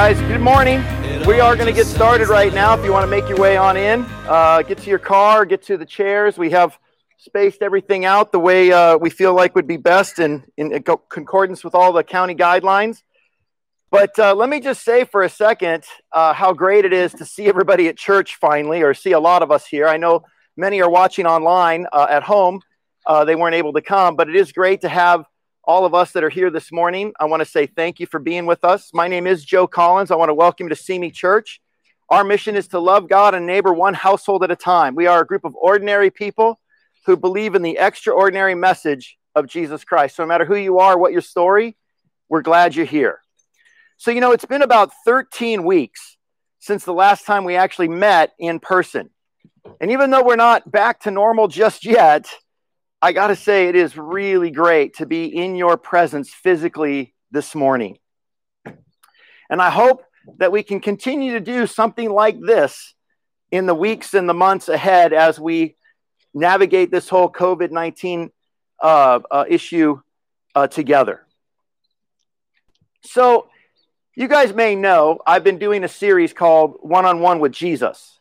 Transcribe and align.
guys, 0.00 0.18
good 0.22 0.40
morning. 0.40 0.78
We 1.26 1.40
are 1.40 1.54
going 1.54 1.66
to 1.66 1.74
get 1.74 1.84
started 1.84 2.28
right 2.28 2.54
now. 2.54 2.72
If 2.72 2.82
you 2.82 2.90
want 2.90 3.02
to 3.02 3.06
make 3.06 3.28
your 3.28 3.36
way 3.36 3.58
on 3.58 3.76
in, 3.76 4.06
uh, 4.26 4.62
get 4.62 4.78
to 4.78 4.88
your 4.88 4.98
car, 4.98 5.44
get 5.44 5.62
to 5.64 5.76
the 5.76 5.84
chairs. 5.84 6.38
We 6.38 6.48
have 6.52 6.78
spaced 7.18 7.60
everything 7.60 8.06
out 8.06 8.32
the 8.32 8.40
way 8.40 8.72
uh, 8.72 8.96
we 8.96 9.10
feel 9.10 9.34
like 9.34 9.54
would 9.54 9.66
be 9.66 9.76
best 9.76 10.18
and 10.18 10.42
in, 10.56 10.72
in 10.72 10.82
concordance 11.10 11.62
with 11.62 11.74
all 11.74 11.92
the 11.92 12.02
county 12.02 12.34
guidelines. 12.34 13.02
But 13.90 14.18
uh, 14.18 14.34
let 14.34 14.48
me 14.48 14.60
just 14.60 14.82
say 14.86 15.04
for 15.04 15.22
a 15.22 15.28
second 15.28 15.84
uh, 16.12 16.32
how 16.32 16.54
great 16.54 16.86
it 16.86 16.94
is 16.94 17.12
to 17.12 17.26
see 17.26 17.46
everybody 17.46 17.86
at 17.88 17.98
church 17.98 18.36
finally, 18.36 18.80
or 18.80 18.94
see 18.94 19.12
a 19.12 19.20
lot 19.20 19.42
of 19.42 19.50
us 19.50 19.66
here. 19.66 19.86
I 19.86 19.98
know 19.98 20.24
many 20.56 20.80
are 20.80 20.88
watching 20.88 21.26
online 21.26 21.86
uh, 21.92 22.06
at 22.08 22.22
home. 22.22 22.62
Uh, 23.04 23.26
they 23.26 23.36
weren't 23.36 23.54
able 23.54 23.74
to 23.74 23.82
come, 23.82 24.16
but 24.16 24.30
it 24.30 24.34
is 24.34 24.50
great 24.50 24.80
to 24.80 24.88
have 24.88 25.26
all 25.70 25.84
of 25.84 25.94
us 25.94 26.10
that 26.10 26.24
are 26.24 26.30
here 26.30 26.50
this 26.50 26.72
morning. 26.72 27.12
I 27.20 27.26
want 27.26 27.42
to 27.42 27.44
say 27.48 27.64
thank 27.64 28.00
you 28.00 28.06
for 28.06 28.18
being 28.18 28.44
with 28.44 28.64
us. 28.64 28.90
My 28.92 29.06
name 29.06 29.28
is 29.28 29.44
Joe 29.44 29.68
Collins. 29.68 30.10
I 30.10 30.16
want 30.16 30.28
to 30.28 30.34
welcome 30.34 30.64
you 30.64 30.70
to 30.70 30.74
See 30.74 30.98
Me 30.98 31.12
Church. 31.12 31.60
Our 32.08 32.24
mission 32.24 32.56
is 32.56 32.66
to 32.68 32.80
love 32.80 33.08
God 33.08 33.36
and 33.36 33.46
neighbor 33.46 33.72
one 33.72 33.94
household 33.94 34.42
at 34.42 34.50
a 34.50 34.56
time. 34.56 34.96
We 34.96 35.06
are 35.06 35.20
a 35.20 35.24
group 35.24 35.44
of 35.44 35.54
ordinary 35.54 36.10
people 36.10 36.58
who 37.06 37.16
believe 37.16 37.54
in 37.54 37.62
the 37.62 37.78
extraordinary 37.78 38.56
message 38.56 39.16
of 39.36 39.46
Jesus 39.46 39.84
Christ. 39.84 40.16
So, 40.16 40.24
no 40.24 40.26
matter 40.26 40.44
who 40.44 40.56
you 40.56 40.80
are, 40.80 40.98
what 40.98 41.12
your 41.12 41.20
story, 41.20 41.76
we're 42.28 42.42
glad 42.42 42.74
you're 42.74 42.84
here. 42.84 43.20
So, 43.96 44.10
you 44.10 44.20
know, 44.20 44.32
it's 44.32 44.44
been 44.44 44.62
about 44.62 44.90
13 45.04 45.62
weeks 45.62 46.16
since 46.58 46.84
the 46.84 46.92
last 46.92 47.26
time 47.26 47.44
we 47.44 47.54
actually 47.54 47.86
met 47.86 48.32
in 48.40 48.58
person. 48.58 49.10
And 49.80 49.92
even 49.92 50.10
though 50.10 50.24
we're 50.24 50.34
not 50.34 50.68
back 50.68 51.02
to 51.02 51.12
normal 51.12 51.46
just 51.46 51.84
yet, 51.84 52.26
I 53.02 53.12
got 53.12 53.28
to 53.28 53.36
say 53.36 53.68
it 53.68 53.76
is 53.76 53.96
really 53.96 54.50
great 54.50 54.96
to 54.96 55.06
be 55.06 55.24
in 55.24 55.56
your 55.56 55.78
presence 55.78 56.28
physically 56.30 57.14
this 57.30 57.54
morning. 57.54 57.98
And 59.48 59.62
I 59.62 59.70
hope 59.70 60.04
that 60.36 60.52
we 60.52 60.62
can 60.62 60.80
continue 60.80 61.32
to 61.32 61.40
do 61.40 61.66
something 61.66 62.10
like 62.10 62.38
this 62.38 62.94
in 63.50 63.64
the 63.64 63.74
weeks 63.74 64.12
and 64.12 64.28
the 64.28 64.34
months 64.34 64.68
ahead 64.68 65.14
as 65.14 65.40
we 65.40 65.76
navigate 66.34 66.90
this 66.90 67.08
whole 67.08 67.30
COVID 67.32 67.70
19 67.70 68.30
uh, 68.82 69.20
uh, 69.30 69.44
issue 69.48 70.00
uh, 70.54 70.66
together. 70.66 71.26
So, 73.02 73.48
you 74.14 74.28
guys 74.28 74.52
may 74.52 74.74
know 74.74 75.20
I've 75.26 75.44
been 75.44 75.58
doing 75.58 75.84
a 75.84 75.88
series 75.88 76.34
called 76.34 76.76
One 76.80 77.06
on 77.06 77.20
One 77.20 77.40
with 77.40 77.52
Jesus. 77.52 78.18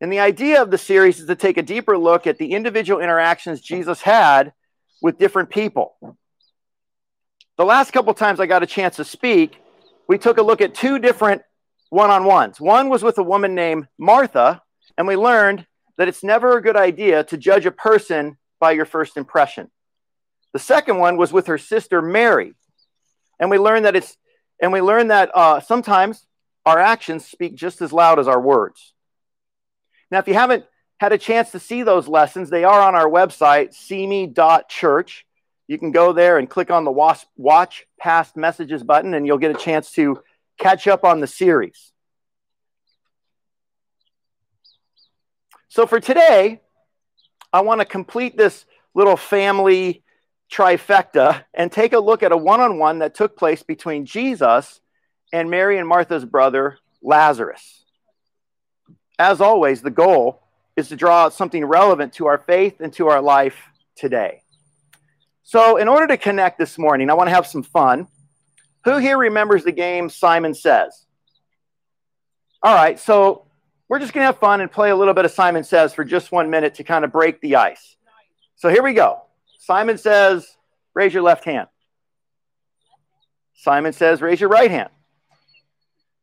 And 0.00 0.10
the 0.12 0.20
idea 0.20 0.62
of 0.62 0.70
the 0.70 0.78
series 0.78 1.20
is 1.20 1.26
to 1.26 1.36
take 1.36 1.58
a 1.58 1.62
deeper 1.62 1.98
look 1.98 2.26
at 2.26 2.38
the 2.38 2.52
individual 2.52 3.00
interactions 3.00 3.60
Jesus 3.60 4.00
had 4.00 4.52
with 5.02 5.18
different 5.18 5.50
people. 5.50 5.96
The 7.58 7.64
last 7.64 7.92
couple 7.92 8.14
times 8.14 8.40
I 8.40 8.46
got 8.46 8.62
a 8.62 8.66
chance 8.66 8.96
to 8.96 9.04
speak, 9.04 9.60
we 10.08 10.16
took 10.16 10.38
a 10.38 10.42
look 10.42 10.62
at 10.62 10.74
two 10.74 10.98
different 10.98 11.42
one 11.90 12.10
on 12.10 12.24
ones. 12.24 12.60
One 12.60 12.88
was 12.88 13.02
with 13.02 13.18
a 13.18 13.22
woman 13.22 13.54
named 13.54 13.88
Martha, 13.98 14.62
and 14.96 15.06
we 15.06 15.16
learned 15.16 15.66
that 15.98 16.08
it's 16.08 16.24
never 16.24 16.56
a 16.56 16.62
good 16.62 16.76
idea 16.76 17.24
to 17.24 17.36
judge 17.36 17.66
a 17.66 17.70
person 17.70 18.38
by 18.58 18.72
your 18.72 18.86
first 18.86 19.18
impression. 19.18 19.70
The 20.52 20.58
second 20.58 20.98
one 20.98 21.16
was 21.16 21.32
with 21.32 21.46
her 21.48 21.58
sister 21.58 22.00
Mary, 22.00 22.54
and 23.38 23.50
we 23.50 23.58
learned 23.58 23.84
that 23.84 23.96
it's 23.96 24.16
and 24.62 24.72
we 24.72 24.80
learned 24.80 25.10
that 25.10 25.30
uh, 25.34 25.60
sometimes 25.60 26.26
our 26.66 26.78
actions 26.78 27.26
speak 27.26 27.54
just 27.54 27.80
as 27.80 27.92
loud 27.92 28.18
as 28.18 28.28
our 28.28 28.40
words. 28.40 28.94
Now, 30.10 30.18
if 30.18 30.28
you 30.28 30.34
haven't 30.34 30.64
had 30.98 31.12
a 31.12 31.18
chance 31.18 31.52
to 31.52 31.58
see 31.58 31.82
those 31.82 32.08
lessons, 32.08 32.50
they 32.50 32.64
are 32.64 32.80
on 32.80 32.94
our 32.94 33.08
website, 33.08 33.74
seeme.church. 33.74 35.26
You 35.68 35.78
can 35.78 35.92
go 35.92 36.12
there 36.12 36.38
and 36.38 36.50
click 36.50 36.70
on 36.70 36.84
the 36.84 36.90
watch 37.36 37.86
past 37.98 38.36
messages 38.36 38.82
button, 38.82 39.14
and 39.14 39.26
you'll 39.26 39.38
get 39.38 39.54
a 39.54 39.58
chance 39.58 39.92
to 39.92 40.20
catch 40.58 40.88
up 40.88 41.04
on 41.04 41.20
the 41.20 41.26
series. 41.26 41.92
So, 45.68 45.86
for 45.86 46.00
today, 46.00 46.60
I 47.52 47.60
want 47.60 47.80
to 47.80 47.84
complete 47.84 48.36
this 48.36 48.66
little 48.94 49.16
family 49.16 50.02
trifecta 50.52 51.44
and 51.54 51.70
take 51.70 51.92
a 51.92 52.00
look 52.00 52.24
at 52.24 52.32
a 52.32 52.36
one 52.36 52.60
on 52.60 52.78
one 52.78 52.98
that 52.98 53.14
took 53.14 53.36
place 53.36 53.62
between 53.62 54.04
Jesus 54.04 54.80
and 55.32 55.48
Mary 55.48 55.78
and 55.78 55.86
Martha's 55.86 56.24
brother, 56.24 56.78
Lazarus. 57.02 57.79
As 59.20 59.42
always, 59.42 59.82
the 59.82 59.90
goal 59.90 60.40
is 60.76 60.88
to 60.88 60.96
draw 60.96 61.24
out 61.24 61.34
something 61.34 61.62
relevant 61.62 62.14
to 62.14 62.26
our 62.26 62.38
faith 62.38 62.80
and 62.80 62.90
to 62.94 63.08
our 63.08 63.20
life 63.20 63.54
today. 63.94 64.40
So, 65.42 65.76
in 65.76 65.88
order 65.88 66.06
to 66.06 66.16
connect 66.16 66.58
this 66.58 66.78
morning, 66.78 67.10
I 67.10 67.14
want 67.14 67.28
to 67.28 67.34
have 67.34 67.46
some 67.46 67.62
fun. 67.62 68.08
Who 68.84 68.96
here 68.96 69.18
remembers 69.18 69.62
the 69.62 69.72
game 69.72 70.08
Simon 70.08 70.54
Says? 70.54 71.04
All 72.62 72.74
right, 72.74 72.98
so 72.98 73.44
we're 73.90 73.98
just 73.98 74.14
going 74.14 74.22
to 74.22 74.26
have 74.26 74.38
fun 74.38 74.62
and 74.62 74.72
play 74.72 74.88
a 74.88 74.96
little 74.96 75.12
bit 75.12 75.26
of 75.26 75.32
Simon 75.32 75.64
Says 75.64 75.92
for 75.92 76.02
just 76.02 76.32
one 76.32 76.48
minute 76.48 76.76
to 76.76 76.84
kind 76.84 77.04
of 77.04 77.12
break 77.12 77.42
the 77.42 77.56
ice. 77.56 77.96
So, 78.56 78.70
here 78.70 78.82
we 78.82 78.94
go. 78.94 79.20
Simon 79.58 79.98
says, 79.98 80.56
raise 80.94 81.12
your 81.12 81.24
left 81.24 81.44
hand. 81.44 81.68
Simon 83.52 83.92
says, 83.92 84.22
raise 84.22 84.40
your 84.40 84.48
right 84.48 84.70
hand. 84.70 84.88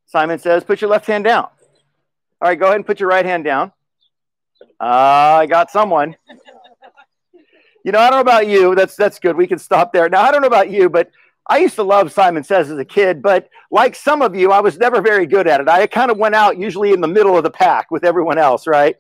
Simon 0.08 0.40
says, 0.40 0.64
put 0.64 0.82
your 0.82 0.90
left 0.90 1.06
hand 1.06 1.26
down. 1.26 1.50
All 2.42 2.50
right, 2.50 2.60
go 2.60 2.66
ahead 2.66 2.76
and 2.76 2.86
put 2.86 3.00
your 3.00 3.10
right 3.10 3.26
hand 3.26 3.44
down. 3.44 3.72
Uh, 4.80 5.42
I 5.42 5.46
got 5.48 5.72
someone. 5.72 6.16
You 7.84 7.92
know, 7.92 8.00
I 8.00 8.10
don't 8.10 8.18
know 8.18 8.22
about 8.22 8.48
you. 8.48 8.76
That's 8.76 8.96
that's 8.96 9.20
good. 9.20 9.38
We 9.38 9.48
can 9.48 9.60
stop 9.60 9.94
there. 9.94 10.10
Now, 10.10 10.22
I 10.22 10.32
don't 10.32 10.42
know 10.42 10.48
about 10.48 10.70
you, 10.70 10.90
but 10.90 11.10
I 11.50 11.60
used 11.60 11.76
to 11.76 11.84
love 11.84 12.12
Simon 12.12 12.44
Says 12.44 12.70
as 12.70 12.78
a 12.78 12.86
kid, 12.86 13.22
but 13.22 13.50
like 13.72 13.96
some 13.96 14.22
of 14.22 14.36
you, 14.36 14.52
I 14.52 14.60
was 14.60 14.78
never 14.78 15.02
very 15.02 15.26
good 15.26 15.48
at 15.48 15.62
it. 15.62 15.70
I 15.70 15.88
kind 15.88 16.12
of 16.12 16.18
went 16.18 16.36
out 16.36 16.58
usually 16.58 16.92
in 16.92 17.02
the 17.02 17.08
middle 17.08 17.38
of 17.38 17.44
the 17.44 17.50
pack 17.50 17.90
with 17.90 18.04
everyone 18.04 18.38
else, 18.38 18.68
right? 18.68 18.98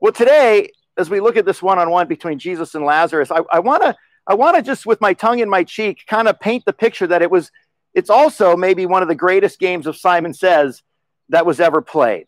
Well, 0.00 0.12
today 0.12 0.70
as 0.98 1.08
we 1.08 1.20
look 1.20 1.36
at 1.36 1.46
this 1.46 1.62
one-on-one 1.62 2.08
between 2.08 2.38
Jesus 2.38 2.74
and 2.74 2.84
Lazarus, 2.84 3.30
I 3.30 3.60
want 3.60 3.82
to 3.82 3.96
I 4.26 4.34
want 4.34 4.56
to 4.56 4.62
just 4.62 4.84
with 4.84 5.00
my 5.00 5.14
tongue 5.14 5.38
in 5.38 5.48
my 5.48 5.64
cheek 5.64 6.04
kind 6.06 6.28
of 6.28 6.38
paint 6.38 6.64
the 6.66 6.72
picture 6.72 7.06
that 7.06 7.22
it 7.22 7.30
was 7.30 7.50
it's 7.94 8.10
also 8.10 8.56
maybe 8.56 8.84
one 8.84 9.02
of 9.02 9.08
the 9.08 9.14
greatest 9.14 9.58
games 9.58 9.86
of 9.86 9.96
Simon 9.96 10.34
Says 10.34 10.82
that 11.28 11.46
was 11.46 11.60
ever 11.60 11.80
played. 11.80 12.26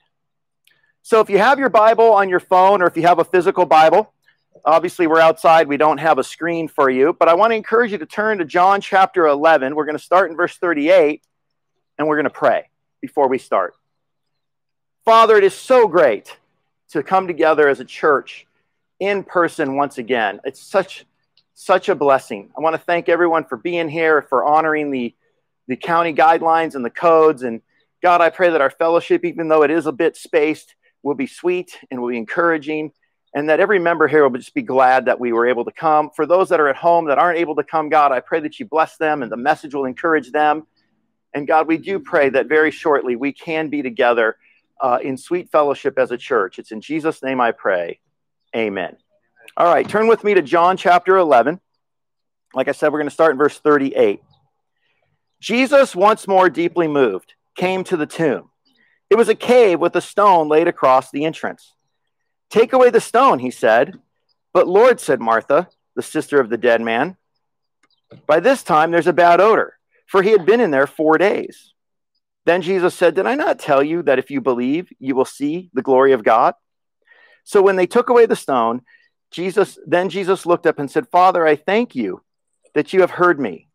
So 1.03 1.21
if 1.21 1.31
you 1.31 1.39
have 1.39 1.59
your 1.59 1.71
Bible 1.71 2.13
on 2.13 2.29
your 2.29 2.41
phone 2.41 2.83
or 2.83 2.87
if 2.87 2.97
you 2.97 3.03
have 3.03 3.19
a 3.19 3.25
physical 3.25 3.65
Bible, 3.65 4.13
obviously 4.65 5.07
we're 5.07 5.21
outside, 5.21 5.69
we 5.69 5.77
don't 5.77 5.99
have 5.99 6.19
a 6.19 6.25
screen 6.25 6.69
for 6.69 6.91
you, 6.91 7.17
but 7.19 7.29
I 7.29 7.35
want 7.35 7.53
to 7.53 7.57
encourage 7.57 7.93
you 7.93 7.99
to 7.99 8.07
turn 8.07 8.39
to 8.39 8.45
John 8.45 8.81
chapter 8.81 9.27
11. 9.27 9.75
We're 9.75 9.87
going 9.87 9.97
to 9.97 10.03
start 10.03 10.31
in 10.31 10.37
verse 10.37 10.57
38 10.57 11.23
and 11.99 12.07
we're 12.07 12.17
going 12.17 12.25
to 12.25 12.31
pray 12.31 12.69
before 13.01 13.29
we 13.29 13.39
start. 13.39 13.75
Father, 15.05 15.37
it 15.37 15.45
is 15.45 15.55
so 15.55 15.89
great 15.89 16.37
to 16.91 17.03
come 17.03 17.27
together 17.27 17.69
as 17.69 17.81
a 17.81 17.85
church 17.85 18.47
in 18.99 19.25
person 19.25 19.77
once 19.77 19.99
again. 19.99 20.41
It's 20.45 20.61
such 20.61 21.07
such 21.55 21.91
a 21.91 21.95
blessing. 21.95 22.51
I 22.57 22.63
want 22.63 22.75
to 22.75 22.81
thank 22.81 23.09
everyone 23.09 23.45
for 23.45 23.57
being 23.57 23.89
here, 23.89 24.23
for 24.23 24.45
honoring 24.45 24.91
the 24.91 25.15
the 25.69 25.77
county 25.77 26.13
guidelines 26.15 26.75
and 26.75 26.85
the 26.85 26.91
codes. 26.91 27.43
And 27.43 27.63
God, 28.03 28.21
I 28.21 28.31
pray 28.31 28.51
that 28.51 28.61
our 28.61 28.71
fellowship, 28.71 29.25
even 29.25 29.49
though 29.49 29.63
it 29.63 29.71
is 29.71 29.87
a 29.87 29.93
bit 29.93 30.17
spaced, 30.17 30.75
will 31.03 31.15
be 31.15 31.27
sweet 31.27 31.79
and 31.91 32.01
will 32.01 32.09
be 32.09 32.17
encouraging, 32.17 32.93
and 33.35 33.49
that 33.49 33.61
every 33.61 33.79
member 33.79 34.09
here 34.09 34.27
will 34.27 34.39
just 34.39 34.55
be 34.55 34.63
glad 34.63 35.05
that 35.07 35.21
we 35.21 35.33
were 35.33 35.47
able 35.47 35.65
to 35.65 35.73
come. 35.73 36.11
For 36.15 36.27
those 36.27 36.49
that 36.49 36.61
are 36.61 36.69
at 36.69 36.77
home 36.77 37.07
that 37.07 37.19
aren't 37.19 37.39
able 37.39 37.57
to 37.57 37.63
come, 37.63 37.89
God, 37.89 38.13
I 38.13 38.21
pray 38.21 38.41
that 38.41 38.59
you 38.59 38.67
bless 38.67 38.97
them 38.97 39.23
and 39.23 39.31
the 39.31 39.37
message 39.37 39.75
will 39.75 39.85
encourage 39.85 40.33
them. 40.33 40.67
And 41.33 41.47
God, 41.47 41.69
we 41.69 41.77
do 41.77 42.01
pray 42.01 42.29
that 42.31 42.49
very 42.49 42.71
shortly 42.71 43.17
we 43.17 43.33
can 43.33 43.69
be 43.69 43.83
together 43.83 44.37
uh, 44.81 44.99
in 45.03 45.17
sweet 45.17 45.51
fellowship 45.51 45.99
as 45.99 46.11
a 46.11 46.17
church. 46.17 46.59
It's 46.59 46.73
in 46.73 46.81
Jesus' 46.81 47.23
name 47.23 47.41
I 47.41 47.53
pray. 47.53 48.01
Amen. 48.57 48.97
All 49.57 49.73
right, 49.73 49.89
turn 49.89 50.09
with 50.09 50.25
me 50.25 50.35
to 50.35 50.43
John 50.43 50.77
chapter 50.77 51.17
11. 51.17 51.61
Like 52.55 52.69
I 52.69 52.73
said, 52.73 52.93
we're 52.93 52.99
going 52.99 53.09
to 53.09 53.15
start 53.15 53.33
in 53.33 53.39
verse 53.39 53.59
38. 53.59 54.21
Jesus, 55.41 55.95
once 55.95 56.27
more 56.27 56.51
deeply 56.51 56.89
moved, 56.89 57.35
came 57.61 57.85
to 57.85 57.97
the 57.99 58.07
tomb. 58.07 58.51
It 59.11 59.19
was 59.19 59.29
a 59.29 59.35
cave 59.35 59.79
with 59.81 59.95
a 59.95 60.01
stone 60.01 60.49
laid 60.49 60.67
across 60.67 61.11
the 61.11 61.27
entrance. 61.27 61.75
Take 62.49 62.73
away 62.73 62.89
the 62.89 63.03
stone, 63.03 63.39
he 63.39 63.51
said. 63.51 63.99
But 64.55 64.67
Lord, 64.67 64.99
said 64.99 65.21
Martha, 65.21 65.69
the 65.95 66.03
sister 66.03 66.41
of 66.41 66.49
the 66.49 66.57
dead 66.57 66.81
man, 66.81 67.19
by 68.27 68.41
this 68.41 68.63
time 68.63 68.91
there's 68.91 69.07
a 69.07 69.13
bad 69.13 69.41
odor, 69.41 69.79
for 70.07 70.23
he 70.23 70.31
had 70.31 70.47
been 70.47 70.61
in 70.61 70.71
there 70.71 70.87
four 70.87 71.19
days. 71.19 71.75
Then 72.47 72.63
Jesus 72.63 72.95
said, 72.95 73.15
Did 73.15 73.27
I 73.27 73.35
not 73.35 73.59
tell 73.59 73.83
you 73.83 74.03
that 74.05 74.19
if 74.19 74.31
you 74.31 74.41
believe, 74.41 74.91
you 74.99 75.15
will 75.15 75.27
see 75.27 75.71
the 75.75 75.83
glory 75.83 76.13
of 76.13 76.25
God? 76.25 76.55
So 77.45 77.61
when 77.61 77.77
they 77.77 77.87
took 77.87 78.09
away 78.09 78.25
the 78.25 78.37
stone, 78.37 78.81
Jesus 79.31 79.79
then 79.87 80.09
Jesus 80.09 80.47
looked 80.47 80.67
up 80.67 80.79
and 80.79 80.91
said, 80.91 81.09
"Father, 81.09 81.47
I 81.47 81.57
thank 81.57 81.95
you 81.95 82.23
that 82.75 82.93
you 82.93 83.03
have 83.03 83.13
heard 83.13 83.39
me. 83.39 83.69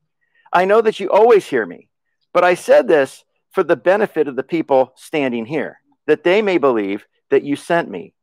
I 0.52 0.66
know 0.66 0.82
that 0.82 1.00
you 1.00 1.10
always 1.12 1.46
hear 1.46 1.66
me, 1.66 1.90
But 2.34 2.44
I 2.44 2.56
said 2.56 2.88
this 2.88 3.24
for 3.56 3.64
the 3.64 3.78
benefit 3.78 4.28
of 4.28 4.36
the 4.36 4.44
people 4.44 4.92
standing 4.98 5.46
here, 5.46 5.80
that 6.08 6.26
they 6.26 6.42
may 6.42 6.58
believe 6.58 7.08
that 7.30 7.44
you 7.44 7.56
sent 7.56 7.90
me. 7.90 8.14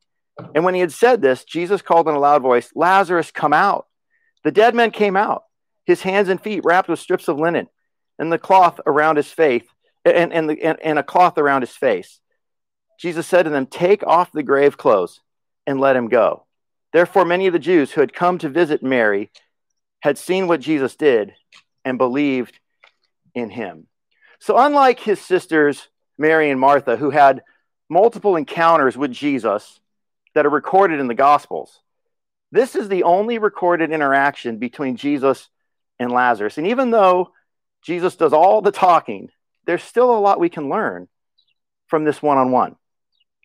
And 0.53 0.63
when 0.63 0.75
he 0.75 0.79
had 0.79 0.91
said 0.91 1.21
this, 1.21 1.43
Jesus 1.43 1.81
called 1.81 2.07
in 2.07 2.13
a 2.13 2.19
loud 2.19 2.43
voice, 2.43 2.71
Lazarus, 2.75 3.31
come 3.31 3.51
out. 3.51 3.87
The 4.43 4.51
dead 4.51 4.75
man 4.75 4.91
came 4.91 5.17
out, 5.17 5.43
his 5.85 6.03
hands 6.03 6.29
and 6.29 6.39
feet 6.39 6.61
wrapped 6.63 6.87
with 6.87 6.99
strips 6.99 7.27
of 7.27 7.39
linen, 7.39 7.67
and 8.19 8.31
the 8.31 8.37
cloth 8.37 8.79
around 8.85 9.15
his 9.15 9.31
face, 9.31 9.63
and, 10.05 10.31
and, 10.31 10.47
the, 10.47 10.61
and, 10.61 10.77
and 10.83 10.99
a 10.99 11.03
cloth 11.03 11.39
around 11.39 11.61
his 11.61 11.75
face. 11.75 12.19
Jesus 12.99 13.25
said 13.25 13.43
to 13.43 13.49
them, 13.49 13.65
Take 13.65 14.05
off 14.05 14.31
the 14.31 14.43
grave 14.43 14.77
clothes 14.77 15.19
and 15.65 15.79
let 15.79 15.95
him 15.95 16.09
go. 16.09 16.45
Therefore, 16.91 17.25
many 17.25 17.47
of 17.47 17.53
the 17.53 17.59
Jews 17.59 17.91
who 17.91 18.01
had 18.01 18.13
come 18.13 18.37
to 18.37 18.49
visit 18.49 18.83
Mary 18.83 19.31
had 20.01 20.19
seen 20.19 20.47
what 20.47 20.61
Jesus 20.61 20.95
did 20.95 21.33
and 21.83 21.97
believed 21.97 22.59
in 23.33 23.49
him. 23.49 23.87
So, 24.43 24.57
unlike 24.57 24.99
his 24.99 25.21
sisters, 25.21 25.87
Mary 26.17 26.51
and 26.51 26.59
Martha, 26.59 26.97
who 26.97 27.11
had 27.11 27.43
multiple 27.89 28.35
encounters 28.35 28.97
with 28.97 29.13
Jesus 29.13 29.79
that 30.35 30.45
are 30.45 30.49
recorded 30.49 30.99
in 30.99 31.07
the 31.07 31.13
Gospels, 31.13 31.79
this 32.51 32.75
is 32.75 32.89
the 32.89 33.03
only 33.03 33.37
recorded 33.37 33.91
interaction 33.91 34.57
between 34.57 34.97
Jesus 34.97 35.47
and 35.97 36.11
Lazarus. 36.11 36.57
And 36.57 36.67
even 36.67 36.91
though 36.91 37.31
Jesus 37.83 38.17
does 38.17 38.33
all 38.33 38.61
the 38.61 38.73
talking, 38.73 39.29
there's 39.65 39.81
still 39.81 40.13
a 40.13 40.19
lot 40.19 40.41
we 40.41 40.49
can 40.49 40.67
learn 40.67 41.07
from 41.87 42.03
this 42.03 42.21
one 42.21 42.37
on 42.37 42.51
one. 42.51 42.75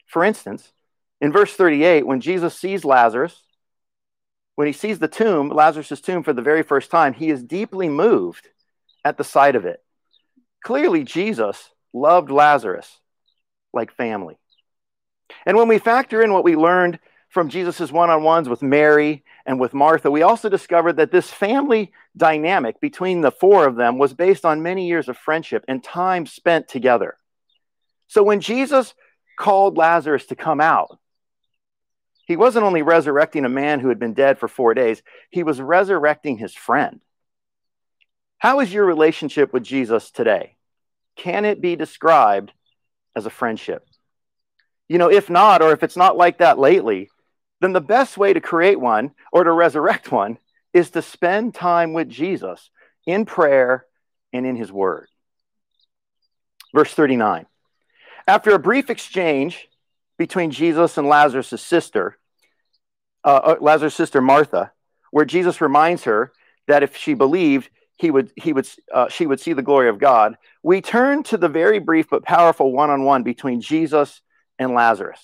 For 0.08 0.24
instance, 0.24 0.72
in 1.20 1.30
verse 1.30 1.54
38, 1.54 2.08
when 2.08 2.20
Jesus 2.20 2.58
sees 2.58 2.84
Lazarus, 2.84 3.40
when 4.56 4.66
he 4.66 4.72
sees 4.72 4.98
the 4.98 5.06
tomb, 5.06 5.48
Lazarus' 5.48 6.00
tomb, 6.00 6.24
for 6.24 6.32
the 6.32 6.42
very 6.42 6.64
first 6.64 6.90
time, 6.90 7.14
he 7.14 7.30
is 7.30 7.40
deeply 7.40 7.88
moved 7.88 8.48
at 9.04 9.16
the 9.16 9.22
sight 9.22 9.54
of 9.54 9.64
it. 9.64 9.80
Clearly, 10.62 11.04
Jesus 11.04 11.70
loved 11.92 12.30
Lazarus 12.30 13.00
like 13.72 13.92
family. 13.92 14.38
And 15.46 15.56
when 15.56 15.68
we 15.68 15.78
factor 15.78 16.22
in 16.22 16.32
what 16.32 16.44
we 16.44 16.56
learned 16.56 16.98
from 17.28 17.48
Jesus' 17.48 17.92
one 17.92 18.10
on 18.10 18.22
ones 18.22 18.48
with 18.48 18.62
Mary 18.62 19.24
and 19.44 19.60
with 19.60 19.74
Martha, 19.74 20.10
we 20.10 20.22
also 20.22 20.48
discovered 20.48 20.94
that 20.94 21.12
this 21.12 21.30
family 21.30 21.92
dynamic 22.16 22.80
between 22.80 23.20
the 23.20 23.30
four 23.30 23.66
of 23.66 23.76
them 23.76 23.98
was 23.98 24.14
based 24.14 24.44
on 24.44 24.62
many 24.62 24.88
years 24.88 25.08
of 25.08 25.16
friendship 25.16 25.64
and 25.68 25.84
time 25.84 26.26
spent 26.26 26.68
together. 26.68 27.16
So 28.08 28.22
when 28.22 28.40
Jesus 28.40 28.94
called 29.38 29.76
Lazarus 29.76 30.26
to 30.26 30.36
come 30.36 30.60
out, 30.60 30.98
he 32.26 32.36
wasn't 32.36 32.64
only 32.64 32.82
resurrecting 32.82 33.44
a 33.44 33.50
man 33.50 33.80
who 33.80 33.88
had 33.88 33.98
been 33.98 34.14
dead 34.14 34.38
for 34.38 34.48
four 34.48 34.74
days, 34.74 35.02
he 35.30 35.42
was 35.42 35.60
resurrecting 35.60 36.38
his 36.38 36.54
friend. 36.54 37.00
How 38.38 38.60
is 38.60 38.72
your 38.72 38.84
relationship 38.84 39.52
with 39.52 39.64
Jesus 39.64 40.10
today? 40.10 40.56
Can 41.16 41.44
it 41.44 41.60
be 41.60 41.76
described 41.76 42.52
as 43.16 43.26
a 43.26 43.30
friendship? 43.30 43.84
You 44.88 44.98
know, 44.98 45.10
if 45.10 45.28
not, 45.28 45.60
or 45.60 45.72
if 45.72 45.82
it's 45.82 45.96
not 45.96 46.16
like 46.16 46.38
that 46.38 46.58
lately, 46.58 47.10
then 47.60 47.72
the 47.72 47.80
best 47.80 48.16
way 48.16 48.32
to 48.32 48.40
create 48.40 48.80
one 48.80 49.10
or 49.32 49.44
to 49.44 49.52
resurrect 49.52 50.12
one 50.12 50.38
is 50.72 50.90
to 50.90 51.02
spend 51.02 51.54
time 51.54 51.92
with 51.92 52.08
Jesus 52.08 52.70
in 53.06 53.24
prayer 53.24 53.84
and 54.32 54.46
in 54.46 54.54
his 54.54 54.70
word. 54.70 55.08
Verse 56.74 56.92
39. 56.94 57.46
After 58.26 58.50
a 58.50 58.58
brief 58.58 58.90
exchange 58.90 59.68
between 60.16 60.50
Jesus 60.50 60.98
and 60.98 61.08
Lazarus' 61.08 61.60
sister, 61.60 62.18
uh, 63.24 63.40
uh, 63.42 63.56
Lazarus' 63.60 63.94
sister 63.94 64.20
Martha, 64.20 64.72
where 65.10 65.24
Jesus 65.24 65.60
reminds 65.60 66.04
her 66.04 66.32
that 66.66 66.82
if 66.82 66.96
she 66.96 67.14
believed, 67.14 67.70
he 67.98 68.10
would, 68.10 68.32
he 68.36 68.52
would, 68.52 68.68
uh, 68.92 69.08
she 69.08 69.26
would 69.26 69.40
see 69.40 69.52
the 69.52 69.62
glory 69.62 69.88
of 69.88 69.98
God. 69.98 70.36
We 70.62 70.80
turn 70.80 71.24
to 71.24 71.36
the 71.36 71.48
very 71.48 71.80
brief 71.80 72.08
but 72.08 72.22
powerful 72.22 72.72
one-on-one 72.72 73.24
between 73.24 73.60
Jesus 73.60 74.22
and 74.58 74.72
Lazarus, 74.72 75.20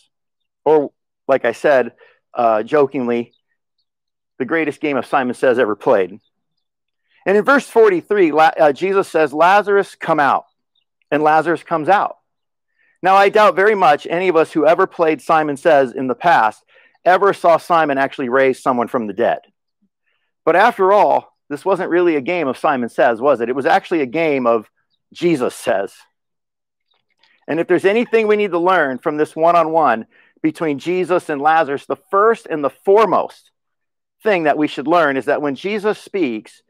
or 0.65 0.93
like 1.26 1.44
I 1.44 1.53
said, 1.53 1.93
uh, 2.35 2.62
jokingly, 2.62 3.32
the 4.38 4.44
greatest 4.44 4.81
game 4.81 4.97
of 4.97 5.06
Simon 5.06 5.35
Says 5.35 5.59
ever 5.59 5.76
played. 5.76 6.19
And 7.26 7.37
in 7.38 7.44
verse 7.44 7.67
43, 7.67 8.32
uh, 8.32 8.73
Jesus 8.73 9.09
says, 9.09 9.32
Lazarus, 9.32 9.94
come 9.94 10.21
out. 10.21 10.44
And 11.11 11.23
Lazarus 11.23 11.62
comes 11.62 11.88
out. 11.88 12.17
Now, 13.03 13.15
I 13.17 13.29
doubt 13.29 13.55
very 13.55 13.75
much 13.75 14.06
any 14.09 14.29
of 14.29 14.37
us 14.37 14.53
who 14.53 14.67
ever 14.67 14.87
played 14.87 15.23
Simon 15.23 15.56
Says 15.56 15.93
in 15.93 16.06
the 16.06 16.15
past 16.15 16.62
ever 17.05 17.32
saw 17.32 17.56
Simon 17.56 17.99
actually 17.99 18.29
raise 18.29 18.62
someone 18.62 18.88
from 18.88 19.06
the 19.06 19.12
dead. 19.12 19.41
But 20.44 20.56
after 20.56 20.93
all, 20.93 21.33
this 21.49 21.64
wasn't 21.64 21.91
really 21.91 22.17
a 22.17 22.20
game 22.20 22.49
of 22.49 22.58
Simon 22.58 22.88
Says, 22.88 23.20
was 23.20 23.41
it? 23.41 23.49
It 23.49 23.56
was 23.56 23.67
actually 23.67 24.00
a 24.00 24.06
game 24.06 24.46
of 24.46 24.70
Jesus 25.12 25.55
Says. 25.55 25.94
And 27.46 27.61
if 27.61 27.67
there's 27.67 27.85
anything 27.85 28.26
we 28.26 28.37
need 28.37 28.52
to 28.52 28.58
learn 28.58 28.99
from 28.99 29.17
this 29.17 29.37
one 29.37 29.56
on 29.56 29.70
one 29.70 30.06
between 30.43 30.79
Jesus 30.79 31.29
and 31.29 31.41
Lazarus, 31.41 31.87
the 31.87 31.96
first 32.11 32.46
and 32.46 32.64
the 32.64 32.70
foremost 32.70 33.50
thing 34.23 34.44
that 34.44 34.58
we 34.58 34.67
should 34.67 34.87
learn 34.87 35.17
is 35.17 35.26
that 35.26 35.43
when 35.43 35.55
Jesus 35.55 35.99
speaks, 35.99 36.62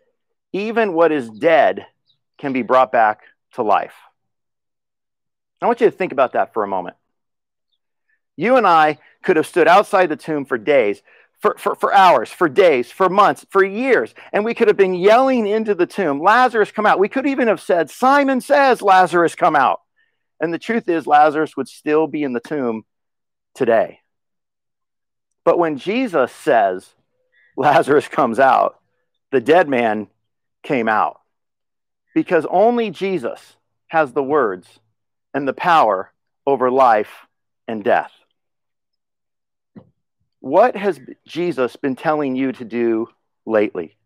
even 0.52 0.92
what 0.92 1.12
is 1.12 1.30
dead 1.30 1.86
can 2.38 2.52
be 2.52 2.62
brought 2.62 2.92
back 2.92 3.22
to 3.54 3.62
life. 3.62 3.94
I 5.62 5.66
want 5.66 5.80
you 5.80 5.86
to 5.86 5.96
think 5.96 6.12
about 6.12 6.32
that 6.32 6.52
for 6.52 6.62
a 6.62 6.68
moment. 6.68 6.96
You 8.36 8.56
and 8.56 8.66
I 8.66 8.98
could 9.22 9.36
have 9.36 9.46
stood 9.46 9.68
outside 9.68 10.08
the 10.08 10.16
tomb 10.16 10.44
for 10.44 10.58
days, 10.58 11.00
for, 11.44 11.56
for, 11.58 11.74
for 11.74 11.92
hours, 11.92 12.30
for 12.30 12.48
days, 12.48 12.90
for 12.90 13.10
months, 13.10 13.44
for 13.50 13.62
years, 13.62 14.14
and 14.32 14.46
we 14.46 14.54
could 14.54 14.66
have 14.66 14.78
been 14.78 14.94
yelling 14.94 15.46
into 15.46 15.74
the 15.74 15.84
tomb, 15.84 16.18
Lazarus, 16.22 16.72
come 16.72 16.86
out. 16.86 16.98
We 16.98 17.10
could 17.10 17.26
even 17.26 17.48
have 17.48 17.60
said, 17.60 17.90
Simon 17.90 18.40
says, 18.40 18.80
Lazarus, 18.80 19.34
come 19.34 19.54
out. 19.54 19.82
And 20.40 20.54
the 20.54 20.58
truth 20.58 20.88
is, 20.88 21.06
Lazarus 21.06 21.54
would 21.54 21.68
still 21.68 22.06
be 22.06 22.22
in 22.22 22.32
the 22.32 22.40
tomb 22.40 22.86
today. 23.54 24.00
But 25.44 25.58
when 25.58 25.76
Jesus 25.76 26.32
says, 26.32 26.88
Lazarus 27.58 28.08
comes 28.08 28.38
out, 28.38 28.80
the 29.30 29.42
dead 29.42 29.68
man 29.68 30.06
came 30.62 30.88
out. 30.88 31.20
Because 32.14 32.46
only 32.48 32.88
Jesus 32.88 33.56
has 33.88 34.14
the 34.14 34.22
words 34.22 34.66
and 35.34 35.46
the 35.46 35.52
power 35.52 36.10
over 36.46 36.70
life 36.70 37.26
and 37.68 37.84
death. 37.84 38.12
What 40.44 40.76
has 40.76 41.00
Jesus 41.26 41.74
been 41.76 41.96
telling 41.96 42.36
you 42.36 42.52
to 42.52 42.66
do 42.66 43.08
lately? 43.46 43.96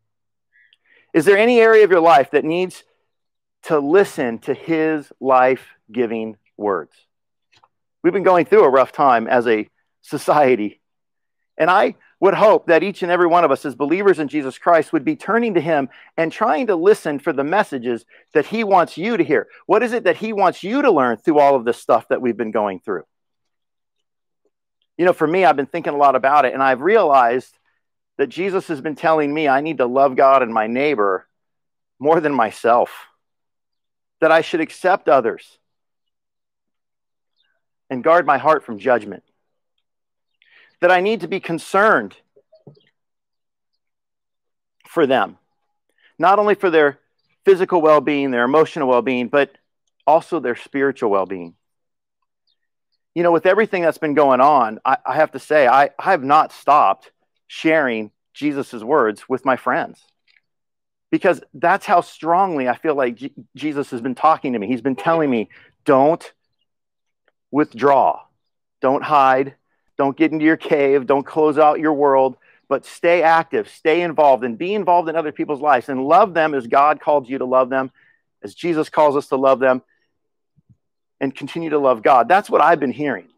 Is 1.13 1.25
there 1.25 1.37
any 1.37 1.59
area 1.59 1.83
of 1.83 1.91
your 1.91 1.99
life 1.99 2.31
that 2.31 2.45
needs 2.45 2.85
to 3.65 3.81
listen 3.81 4.39
to 4.43 4.55
his 4.55 5.11
life 5.19 5.67
giving 5.91 6.37
words? 6.57 6.93
We've 8.05 8.13
been 8.13 8.23
going 8.23 8.45
through 8.45 8.63
a 8.63 8.71
rough 8.71 8.93
time 8.93 9.27
as 9.27 9.49
a 9.49 9.69
society. 10.01 10.81
And 11.57 11.69
I 11.69 11.97
would 12.21 12.35
hope 12.35 12.69
that 12.69 12.85
each 12.85 13.03
and 13.03 13.11
every 13.11 13.27
one 13.27 13.43
of 13.43 13.51
us, 13.51 13.65
as 13.65 13.75
believers 13.75 14.21
in 14.21 14.29
Jesus 14.29 14.59
Christ, 14.59 14.93
would 14.93 15.05
be 15.05 15.17
turning 15.17 15.55
to 15.55 15.61
Him 15.61 15.89
and 16.17 16.31
trying 16.31 16.69
to 16.69 16.77
listen 16.77 17.19
for 17.19 17.33
the 17.33 17.43
messages 17.43 18.05
that 18.33 18.47
He 18.47 18.63
wants 18.63 18.97
you 18.97 19.17
to 19.17 19.25
hear. 19.25 19.49
What 19.67 19.83
is 19.83 19.93
it 19.93 20.05
that 20.05 20.19
He 20.19 20.33
wants 20.33 20.63
you 20.63 20.83
to 20.83 20.93
learn 20.93 21.17
through 21.17 21.41
all 21.41 21.57
of 21.57 21.65
this 21.65 21.79
stuff 21.79 22.07
that 22.11 22.23
we've 22.23 22.37
been 22.37 22.53
going 22.53 22.79
through? 22.79 23.03
You 24.99 25.07
know, 25.07 25.13
for 25.15 25.27
me, 25.27 25.45
I've 25.45 25.57
been 25.57 25.67
thinking 25.67 25.95
a 25.95 25.97
lot 25.97 26.17
about 26.17 26.45
it, 26.45 26.53
and 26.53 26.63
I've 26.63 26.83
realized 26.83 27.57
that 28.19 28.27
Jesus 28.27 28.69
has 28.69 28.81
been 28.81 28.97
telling 28.97 29.33
me 29.33 29.49
I 29.49 29.61
need 29.61 29.79
to 29.79 29.87
love 29.87 30.17
God 30.17 30.43
and 30.43 30.53
my 30.53 30.67
neighbor 30.67 31.27
more 31.99 32.21
than 32.21 32.35
myself, 32.35 32.91
that 34.21 34.33
I 34.33 34.41
should 34.41 34.61
accept 34.61 35.09
others 35.09 35.59
and 37.89 38.05
guard 38.05 38.27
my 38.27 38.39
heart 38.39 38.65
from 38.65 38.79
judgment 38.79 39.23
that 40.81 40.91
I 40.91 41.01
need 41.01 41.21
to 41.23 41.29
be 41.29 41.41
concerned 41.41 42.17
for 44.87 45.07
them, 45.07 45.39
not 46.19 46.39
only 46.39 46.55
for 46.55 46.71
their 46.71 46.99
physical 47.45 47.81
well 47.81 48.01
being, 48.01 48.31
their 48.31 48.45
emotional 48.45 48.89
well 48.89 49.03
being, 49.03 49.29
but 49.29 49.51
also 50.07 50.41
their 50.41 50.57
spiritual 50.57 51.11
well 51.11 51.27
being. 51.27 51.55
You 53.19 53.25
know, 53.25 53.33
with 53.33 53.47
everything 53.47 53.83
that's 53.83 53.99
been 53.99 54.15
going 54.15 54.41
on, 54.41 54.79
I, 54.85 54.99
I 55.05 55.17
have 55.17 55.33
to 55.33 55.41
say, 55.41 55.67
I, 55.67 55.91
I 55.99 56.13
have 56.13 56.23
not 56.23 56.53
stopped 56.53 57.11
sharing 57.49 58.13
Jesus' 58.33 58.73
words 58.75 59.29
with 59.29 59.45
my 59.45 59.57
friends. 59.57 60.01
Because 61.11 61.43
that's 61.53 61.85
how 61.85 62.01
strongly 62.01 62.69
I 62.69 62.77
feel 62.77 62.95
like 62.95 63.19
Jesus 63.57 63.91
has 63.91 64.01
been 64.01 64.15
talking 64.15 64.53
to 64.53 64.61
me. 64.61 64.69
He's 64.69 64.83
been 64.83 64.95
telling 64.95 65.29
me, 65.29 65.49
don't 65.85 66.33
withdraw, 67.51 68.21
don't 68.81 69.03
hide, 69.03 69.57
don't 69.97 70.17
get 70.17 70.31
into 70.31 70.45
your 70.45 70.57
cave. 70.57 71.05
Don't 71.05 71.27
close 71.27 71.59
out 71.59 71.81
your 71.81 71.95
world, 71.95 72.37
but 72.69 72.87
stay 72.87 73.25
active, 73.25 73.69
stay 73.69 74.03
involved, 74.03 74.45
and 74.45 74.57
be 74.57 74.75
involved 74.75 75.09
in 75.09 75.17
other 75.17 75.33
people's 75.33 75.61
lives 75.61 75.89
and 75.89 76.05
love 76.05 76.35
them 76.35 76.55
as 76.55 76.69
God 76.69 77.01
called 77.01 77.29
you 77.29 77.39
to 77.39 77.45
love 77.45 77.69
them, 77.69 77.91
as 78.45 78.55
Jesus 78.55 78.89
calls 78.89 79.17
us 79.17 79.27
to 79.31 79.37
love 79.37 79.59
them, 79.59 79.83
and 81.21 81.35
continue 81.35 81.71
to 81.71 81.79
love 81.79 82.03
God. 82.03 82.29
That's 82.29 82.49
what 82.49 82.61
I've 82.61 82.81
been 82.81 82.93
hearing. 82.93 83.29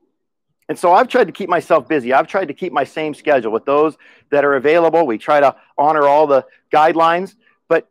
And 0.69 0.79
so 0.79 0.93
I've 0.93 1.09
tried 1.09 1.25
to 1.25 1.33
keep 1.33 1.49
myself 1.49 1.89
busy. 1.89 2.13
I've 2.13 2.29
tried 2.29 2.47
to 2.47 2.55
keep 2.55 2.73
my 2.73 2.85
same 2.85 3.13
schedule 3.13 3.51
with 3.51 3.65
those 3.65 3.97
that 4.31 4.45
are 4.45 4.55
available. 4.55 5.05
We 5.05 5.19
try 5.19 5.41
to 5.41 5.57
honor 5.77 6.07
all 6.07 6.29
the 6.29 6.47
guidelines. 6.73 7.35
But 7.69 7.89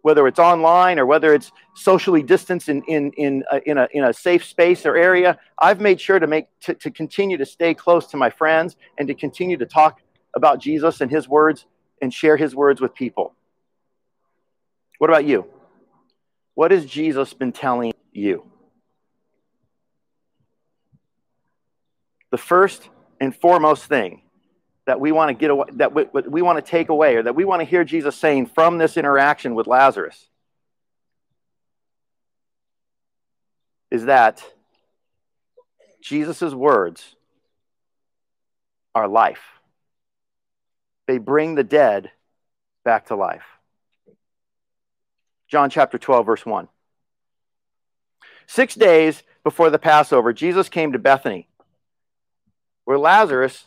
whether 0.00 0.26
it's 0.26 0.38
online 0.38 0.98
or 0.98 1.04
whether 1.04 1.34
it's 1.34 1.52
socially 1.74 2.22
distanced 2.22 2.70
in, 2.70 2.82
in, 2.84 3.12
in, 3.12 3.44
a, 3.52 3.60
in, 3.66 3.76
a, 3.76 3.88
in 3.92 4.04
a 4.04 4.12
safe 4.14 4.42
space 4.44 4.86
or 4.86 4.96
area, 4.96 5.38
I've 5.58 5.82
made 5.82 6.00
sure 6.00 6.18
to, 6.18 6.26
make, 6.26 6.46
to, 6.60 6.72
to 6.72 6.90
continue 6.90 7.36
to 7.36 7.44
stay 7.44 7.74
close 7.74 8.06
to 8.06 8.16
my 8.16 8.30
friends 8.30 8.76
and 8.96 9.06
to 9.08 9.14
continue 9.14 9.58
to 9.58 9.66
talk 9.66 10.00
about 10.34 10.60
Jesus 10.60 11.02
and 11.02 11.10
his 11.10 11.28
words 11.28 11.66
and 12.00 12.12
share 12.12 12.38
his 12.38 12.54
words 12.54 12.80
with 12.80 12.94
people. 12.94 13.34
What 14.96 15.10
about 15.10 15.26
you? 15.26 15.44
What 16.54 16.70
has 16.70 16.86
Jesus 16.86 17.34
been 17.34 17.52
telling 17.52 17.92
you? 18.12 18.44
The 22.34 22.38
first 22.38 22.88
and 23.20 23.32
foremost 23.32 23.84
thing 23.84 24.20
that 24.86 24.98
we 24.98 25.12
want 25.12 25.28
to 25.28 25.34
get 25.34 25.52
away, 25.52 25.66
that 25.74 25.94
we, 25.94 26.02
we 26.26 26.42
want 26.42 26.58
to 26.58 26.68
take 26.68 26.88
away, 26.88 27.14
or 27.14 27.22
that 27.22 27.36
we 27.36 27.44
want 27.44 27.60
to 27.60 27.64
hear 27.64 27.84
Jesus 27.84 28.16
saying 28.16 28.46
from 28.46 28.76
this 28.76 28.96
interaction 28.96 29.54
with 29.54 29.68
Lazarus 29.68 30.20
is 33.88 34.06
that 34.06 34.42
Jesus' 36.02 36.52
words 36.52 37.14
are 38.96 39.06
life. 39.06 39.44
They 41.06 41.18
bring 41.18 41.54
the 41.54 41.62
dead 41.62 42.10
back 42.84 43.06
to 43.06 43.14
life. 43.14 43.46
John 45.46 45.70
chapter 45.70 45.98
12, 45.98 46.26
verse 46.26 46.44
1. 46.44 46.66
Six 48.48 48.74
days 48.74 49.22
before 49.44 49.70
the 49.70 49.78
Passover, 49.78 50.32
Jesus 50.32 50.68
came 50.68 50.90
to 50.94 50.98
Bethany, 50.98 51.46
where 52.84 52.98
Lazarus 52.98 53.66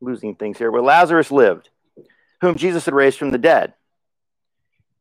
losing 0.00 0.34
things 0.34 0.58
here, 0.58 0.70
where 0.70 0.82
Lazarus 0.82 1.30
lived, 1.30 1.70
whom 2.40 2.56
Jesus 2.56 2.84
had 2.84 2.94
raised 2.94 3.18
from 3.18 3.30
the 3.30 3.38
dead. 3.38 3.74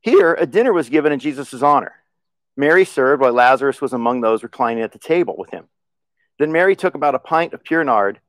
Here, 0.01 0.33
a 0.33 0.45
dinner 0.45 0.73
was 0.73 0.89
given 0.89 1.11
in 1.11 1.19
Jesus' 1.19 1.61
honor. 1.61 1.93
Mary 2.55 2.85
served 2.85 3.21
while 3.21 3.33
Lazarus 3.33 3.81
was 3.81 3.93
among 3.93 4.21
those 4.21 4.43
reclining 4.43 4.83
at 4.83 4.91
the 4.91 4.99
table 4.99 5.35
with 5.37 5.49
him. 5.49 5.65
Then 6.39 6.51
Mary 6.51 6.75
took 6.75 6.95
about 6.95 7.15
a 7.15 7.19
pint 7.19 7.53
of 7.53 7.63
pure 7.63 7.83
nard, 7.83 8.19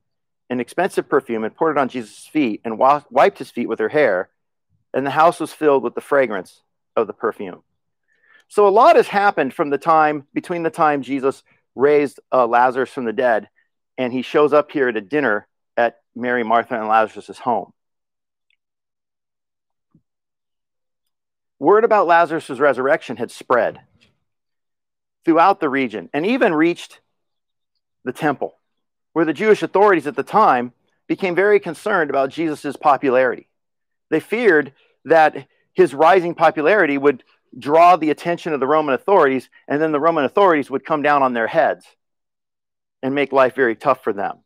an 0.50 0.60
expensive 0.60 1.08
perfume, 1.08 1.44
and 1.44 1.54
poured 1.54 1.76
it 1.76 1.80
on 1.80 1.88
Jesus' 1.88 2.26
feet 2.26 2.60
and 2.64 2.78
wiped 2.78 3.38
his 3.38 3.50
feet 3.50 3.68
with 3.68 3.78
her 3.78 3.88
hair, 3.88 4.30
and 4.92 5.06
the 5.06 5.10
house 5.10 5.40
was 5.40 5.52
filled 5.52 5.82
with 5.82 5.94
the 5.94 6.00
fragrance 6.00 6.62
of 6.96 7.06
the 7.06 7.12
perfume. 7.12 7.62
So 8.48 8.68
a 8.68 8.70
lot 8.70 8.96
has 8.96 9.08
happened 9.08 9.54
from 9.54 9.70
the 9.70 9.78
time 9.78 10.26
between 10.34 10.62
the 10.62 10.70
time 10.70 11.02
Jesus 11.02 11.42
raised 11.75 12.21
uh, 12.33 12.47
Lazarus 12.47 12.90
from 12.90 13.04
the 13.04 13.12
dead 13.12 13.49
and 13.97 14.12
he 14.12 14.23
shows 14.23 14.52
up 14.52 14.71
here 14.71 14.88
at 14.88 14.97
a 14.97 15.00
dinner 15.00 15.47
at 15.76 16.00
Mary, 16.14 16.43
Martha, 16.43 16.78
and 16.78 16.88
Lazarus' 16.88 17.38
home. 17.38 17.73
Word 21.59 21.85
about 21.85 22.07
Lazarus' 22.07 22.50
resurrection 22.50 23.16
had 23.16 23.31
spread 23.31 23.81
throughout 25.25 25.61
the 25.61 25.69
region 25.69 26.11
and 26.12 26.26
even 26.26 26.54
reached 26.54 27.00
the 28.04 28.12
temple, 28.12 28.59
where 29.12 29.25
the 29.25 29.33
Jewish 29.33 29.62
authorities 29.62 30.07
at 30.07 30.16
the 30.16 30.23
time 30.23 30.73
became 31.07 31.35
very 31.35 31.61
concerned 31.61 32.11
about 32.11 32.31
Jesus' 32.31 32.76
popularity. 32.76 33.49
They 34.11 34.21
feared 34.21 34.73
that 35.04 35.47
his 35.73 35.95
rising 35.95 36.35
popularity 36.35 36.99
would 36.99 37.25
draw 37.58 37.96
the 37.96 38.11
attention 38.11 38.52
of 38.52 38.61
the 38.61 38.66
Roman 38.66 38.94
authorities, 38.94 39.49
and 39.68 39.80
then 39.80 39.92
the 39.92 40.00
Roman 40.00 40.25
authorities 40.25 40.70
would 40.70 40.84
come 40.84 41.02
down 41.02 41.23
on 41.23 41.32
their 41.32 41.46
heads 41.46 41.87
and 43.02 43.14
make 43.14 43.32
life 43.32 43.54
very 43.54 43.76
tough 43.76 44.02
for 44.02 44.12
them. 44.12 44.38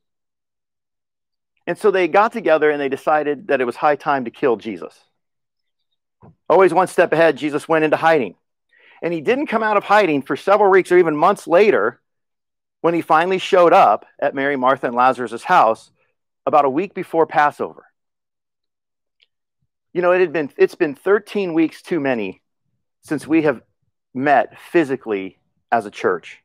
And 1.67 1.79
so 1.79 1.91
they 1.91 2.09
got 2.09 2.33
together 2.33 2.71
and 2.71 2.81
they 2.81 2.89
decided 2.89 3.49
that 3.49 3.61
it 3.61 3.67
was 3.67 3.77
high 3.77 3.97
time 3.97 4.25
to 4.25 4.31
kill 4.31 4.57
Jesus. 4.57 4.99
Always 6.49 6.73
one 6.73 6.89
step 6.89 7.13
ahead, 7.13 7.37
Jesus 7.37 7.69
went 7.69 7.85
into 7.85 7.97
hiding. 7.97 8.35
And 9.03 9.13
he 9.13 9.21
didn't 9.21 9.47
come 9.47 9.63
out 9.63 9.77
of 9.77 9.85
hiding 9.85 10.23
for 10.23 10.35
several 10.35 10.71
weeks 10.71 10.91
or 10.91 10.99
even 10.99 11.15
months 11.15 11.47
later 11.47 12.01
when 12.81 12.95
he 12.95 13.03
finally 13.03 13.39
showed 13.39 13.73
up 13.73 14.07
at 14.19 14.35
Mary, 14.35 14.57
Martha, 14.57 14.87
and 14.87 14.97
Lazarus' 14.97 15.45
house 15.45 15.91
about 16.47 16.65
a 16.65 16.71
week 16.71 16.95
before 16.95 17.27
Passover. 17.27 17.85
You 19.93 20.03
know, 20.03 20.13
it 20.13 20.21
had 20.21 20.33
been 20.33 20.51
it's 20.57 20.75
been 20.75 20.95
13 20.95 21.55
weeks 21.55 21.83
too 21.83 22.01
many 22.01 22.41
since 23.03 23.27
we 23.27 23.43
have 23.43 23.63
met 24.15 24.59
physically 24.71 25.39
as 25.71 25.87
a 25.87 25.91
church. 25.91 26.39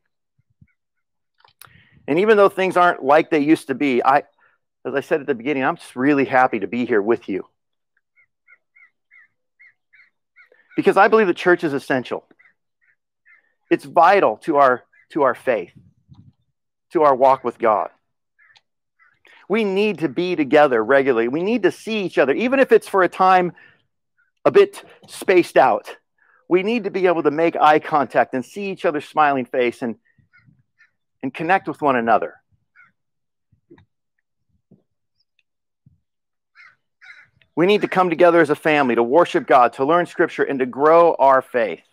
And 2.06 2.18
even 2.18 2.36
though 2.36 2.48
things 2.48 2.76
aren't 2.76 3.02
like 3.02 3.30
they 3.30 3.40
used 3.40 3.68
to 3.68 3.74
be, 3.74 4.04
I 4.04 4.24
as 4.86 4.94
I 4.94 5.00
said 5.00 5.20
at 5.20 5.26
the 5.26 5.34
beginning, 5.34 5.64
I'm 5.64 5.76
just 5.76 5.96
really 5.96 6.26
happy 6.26 6.60
to 6.60 6.66
be 6.66 6.84
here 6.84 7.00
with 7.00 7.28
you. 7.28 7.46
Because 10.76 10.96
I 10.96 11.08
believe 11.08 11.26
the 11.26 11.34
church 11.34 11.64
is 11.64 11.72
essential. 11.72 12.26
It's 13.70 13.84
vital 13.84 14.36
to 14.38 14.56
our 14.56 14.84
to 15.10 15.22
our 15.22 15.34
faith, 15.34 15.72
to 16.92 17.02
our 17.02 17.14
walk 17.14 17.44
with 17.44 17.58
God. 17.58 17.90
We 19.48 19.64
need 19.64 20.00
to 20.00 20.08
be 20.08 20.36
together 20.36 20.82
regularly. 20.82 21.28
We 21.28 21.42
need 21.42 21.62
to 21.62 21.70
see 21.70 22.02
each 22.04 22.18
other, 22.18 22.32
even 22.32 22.60
if 22.60 22.72
it's 22.72 22.88
for 22.88 23.02
a 23.02 23.08
time 23.08 23.52
a 24.44 24.50
bit 24.50 24.82
spaced 25.06 25.56
out. 25.56 25.96
We 26.48 26.62
need 26.62 26.84
to 26.84 26.90
be 26.90 27.06
able 27.06 27.22
to 27.22 27.30
make 27.30 27.56
eye 27.56 27.78
contact 27.78 28.34
and 28.34 28.44
see 28.44 28.70
each 28.70 28.84
other's 28.84 29.06
smiling 29.06 29.46
face 29.46 29.82
and, 29.82 29.96
and 31.22 31.32
connect 31.32 31.68
with 31.68 31.80
one 31.80 31.96
another. 31.96 32.34
We 37.56 37.66
need 37.66 37.82
to 37.82 37.88
come 37.88 38.10
together 38.10 38.40
as 38.40 38.50
a 38.50 38.56
family 38.56 38.96
to 38.96 39.02
worship 39.02 39.46
God, 39.46 39.74
to 39.74 39.84
learn 39.84 40.06
scripture, 40.06 40.42
and 40.42 40.58
to 40.58 40.66
grow 40.66 41.14
our 41.14 41.40
faith 41.40 41.84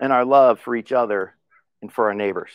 and 0.00 0.12
our 0.12 0.24
love 0.24 0.60
for 0.60 0.74
each 0.74 0.92
other 0.92 1.34
and 1.82 1.92
for 1.92 2.08
our 2.08 2.14
neighbors. 2.14 2.50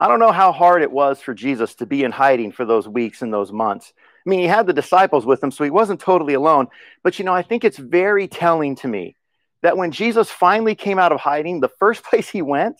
I 0.00 0.06
don't 0.06 0.20
know 0.20 0.32
how 0.32 0.52
hard 0.52 0.82
it 0.82 0.92
was 0.92 1.20
for 1.20 1.34
Jesus 1.34 1.74
to 1.76 1.86
be 1.86 2.04
in 2.04 2.12
hiding 2.12 2.52
for 2.52 2.64
those 2.64 2.86
weeks 2.86 3.22
and 3.22 3.32
those 3.32 3.50
months. 3.50 3.92
I 4.28 4.30
mean, 4.30 4.40
he 4.40 4.46
had 4.46 4.66
the 4.66 4.74
disciples 4.74 5.24
with 5.24 5.42
him, 5.42 5.50
so 5.50 5.64
he 5.64 5.70
wasn't 5.70 6.00
totally 6.00 6.34
alone. 6.34 6.66
But 7.02 7.18
you 7.18 7.24
know, 7.24 7.32
I 7.32 7.40
think 7.40 7.64
it's 7.64 7.78
very 7.78 8.28
telling 8.28 8.76
to 8.76 8.86
me 8.86 9.16
that 9.62 9.78
when 9.78 9.90
Jesus 9.90 10.30
finally 10.30 10.74
came 10.74 10.98
out 10.98 11.12
of 11.12 11.20
hiding, 11.20 11.60
the 11.60 11.70
first 11.78 12.04
place 12.10 12.28
he 12.28 12.42
went 12.42 12.76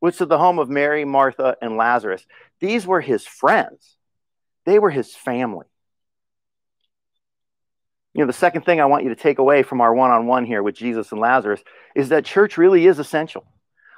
was 0.00 0.18
to 0.18 0.26
the 0.26 0.38
home 0.38 0.60
of 0.60 0.70
Mary, 0.70 1.04
Martha, 1.04 1.56
and 1.60 1.76
Lazarus. 1.76 2.24
These 2.60 2.86
were 2.86 3.00
his 3.00 3.26
friends, 3.26 3.96
they 4.64 4.78
were 4.78 4.90
his 4.90 5.12
family. 5.12 5.66
You 8.14 8.20
know, 8.20 8.28
the 8.28 8.32
second 8.32 8.62
thing 8.62 8.80
I 8.80 8.86
want 8.86 9.02
you 9.02 9.08
to 9.08 9.16
take 9.16 9.40
away 9.40 9.64
from 9.64 9.80
our 9.80 9.92
one 9.92 10.12
on 10.12 10.28
one 10.28 10.44
here 10.44 10.62
with 10.62 10.76
Jesus 10.76 11.10
and 11.10 11.20
Lazarus 11.20 11.64
is 11.96 12.10
that 12.10 12.24
church 12.24 12.58
really 12.58 12.86
is 12.86 13.00
essential. 13.00 13.44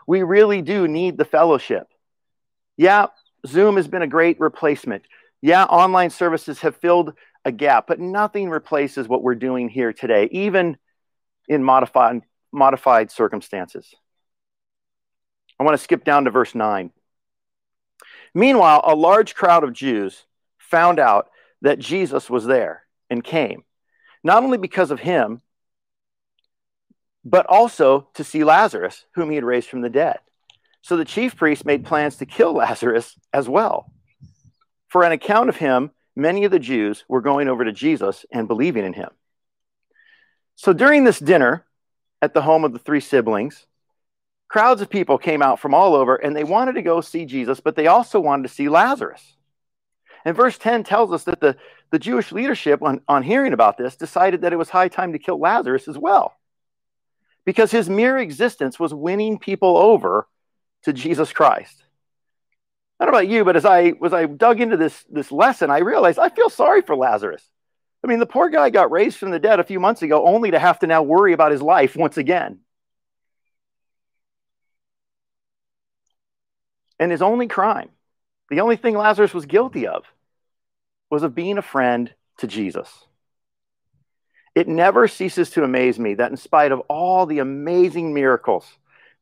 We 0.06 0.22
really 0.22 0.62
do 0.62 0.88
need 0.88 1.18
the 1.18 1.26
fellowship. 1.26 1.86
Yeah, 2.78 3.08
Zoom 3.46 3.76
has 3.76 3.88
been 3.88 4.00
a 4.00 4.06
great 4.06 4.40
replacement. 4.40 5.02
Yeah, 5.42 5.64
online 5.64 6.10
services 6.10 6.60
have 6.60 6.76
filled 6.76 7.14
a 7.44 7.52
gap, 7.52 7.86
but 7.88 7.98
nothing 7.98 8.48
replaces 8.48 9.08
what 9.08 9.22
we're 9.22 9.34
doing 9.34 9.68
here 9.68 9.92
today, 9.92 10.28
even 10.30 10.78
in 11.48 11.64
modified, 11.64 12.22
modified 12.52 13.10
circumstances. 13.10 13.92
I 15.58 15.64
want 15.64 15.76
to 15.76 15.82
skip 15.82 16.04
down 16.04 16.24
to 16.24 16.30
verse 16.30 16.54
9. 16.54 16.92
Meanwhile, 18.34 18.82
a 18.84 18.94
large 18.94 19.34
crowd 19.34 19.64
of 19.64 19.72
Jews 19.72 20.24
found 20.58 20.98
out 20.98 21.28
that 21.60 21.78
Jesus 21.78 22.30
was 22.30 22.46
there 22.46 22.84
and 23.10 23.22
came 23.22 23.64
not 24.24 24.44
only 24.44 24.58
because 24.58 24.90
of 24.90 25.00
him, 25.00 25.42
but 27.24 27.46
also 27.46 28.08
to 28.14 28.24
see 28.24 28.44
Lazarus, 28.44 29.04
whom 29.14 29.30
he 29.30 29.36
had 29.36 29.44
raised 29.44 29.68
from 29.68 29.80
the 29.80 29.90
dead. 29.90 30.18
So 30.82 30.96
the 30.96 31.04
chief 31.04 31.36
priests 31.36 31.64
made 31.64 31.84
plans 31.84 32.16
to 32.16 32.26
kill 32.26 32.52
Lazarus 32.54 33.18
as 33.32 33.48
well. 33.48 33.92
For 34.92 35.04
an 35.04 35.12
account 35.12 35.48
of 35.48 35.56
him, 35.56 35.90
many 36.14 36.44
of 36.44 36.50
the 36.50 36.58
Jews 36.58 37.06
were 37.08 37.22
going 37.22 37.48
over 37.48 37.64
to 37.64 37.72
Jesus 37.72 38.26
and 38.30 38.46
believing 38.46 38.84
in 38.84 38.92
him. 38.92 39.08
So 40.54 40.74
during 40.74 41.04
this 41.04 41.18
dinner 41.18 41.64
at 42.20 42.34
the 42.34 42.42
home 42.42 42.62
of 42.62 42.74
the 42.74 42.78
three 42.78 43.00
siblings, 43.00 43.66
crowds 44.48 44.82
of 44.82 44.90
people 44.90 45.16
came 45.16 45.40
out 45.40 45.60
from 45.60 45.72
all 45.72 45.94
over 45.94 46.16
and 46.16 46.36
they 46.36 46.44
wanted 46.44 46.74
to 46.74 46.82
go 46.82 47.00
see 47.00 47.24
Jesus, 47.24 47.58
but 47.58 47.74
they 47.74 47.86
also 47.86 48.20
wanted 48.20 48.42
to 48.42 48.54
see 48.54 48.68
Lazarus. 48.68 49.38
And 50.26 50.36
verse 50.36 50.58
10 50.58 50.84
tells 50.84 51.10
us 51.10 51.24
that 51.24 51.40
the, 51.40 51.56
the 51.90 51.98
Jewish 51.98 52.30
leadership, 52.30 52.82
on, 52.82 53.00
on 53.08 53.22
hearing 53.22 53.54
about 53.54 53.78
this, 53.78 53.96
decided 53.96 54.42
that 54.42 54.52
it 54.52 54.58
was 54.58 54.68
high 54.68 54.88
time 54.88 55.14
to 55.14 55.18
kill 55.18 55.40
Lazarus 55.40 55.88
as 55.88 55.96
well. 55.96 56.34
Because 57.46 57.70
his 57.70 57.88
mere 57.88 58.18
existence 58.18 58.78
was 58.78 58.92
winning 58.92 59.38
people 59.38 59.78
over 59.78 60.28
to 60.82 60.92
Jesus 60.92 61.32
Christ. 61.32 61.81
I 63.02 63.04
don't 63.04 63.14
know 63.14 63.18
about 63.18 63.28
you, 63.32 63.44
but 63.44 63.56
as 63.56 63.64
I 63.64 63.94
as 64.04 64.12
I 64.12 64.26
dug 64.26 64.60
into 64.60 64.76
this, 64.76 65.04
this 65.10 65.32
lesson, 65.32 65.72
I 65.72 65.78
realized 65.78 66.20
I 66.20 66.28
feel 66.28 66.48
sorry 66.48 66.82
for 66.82 66.94
Lazarus. 66.94 67.42
I 68.04 68.06
mean, 68.06 68.20
the 68.20 68.26
poor 68.26 68.48
guy 68.48 68.70
got 68.70 68.92
raised 68.92 69.16
from 69.16 69.32
the 69.32 69.40
dead 69.40 69.58
a 69.58 69.64
few 69.64 69.80
months 69.80 70.02
ago, 70.02 70.24
only 70.24 70.52
to 70.52 70.58
have 70.60 70.78
to 70.78 70.86
now 70.86 71.02
worry 71.02 71.32
about 71.32 71.50
his 71.50 71.60
life 71.60 71.96
once 71.96 72.16
again. 72.16 72.60
And 77.00 77.10
his 77.10 77.22
only 77.22 77.48
crime 77.48 77.90
the 78.50 78.60
only 78.60 78.76
thing 78.76 78.96
Lazarus 78.96 79.34
was 79.34 79.46
guilty 79.46 79.88
of 79.88 80.04
was 81.10 81.24
of 81.24 81.34
being 81.34 81.58
a 81.58 81.62
friend 81.62 82.14
to 82.38 82.46
Jesus. 82.46 82.88
It 84.54 84.68
never 84.68 85.08
ceases 85.08 85.50
to 85.50 85.64
amaze 85.64 85.98
me 85.98 86.14
that, 86.14 86.30
in 86.30 86.36
spite 86.36 86.70
of 86.70 86.78
all 86.88 87.26
the 87.26 87.40
amazing 87.40 88.14
miracles, 88.14 88.64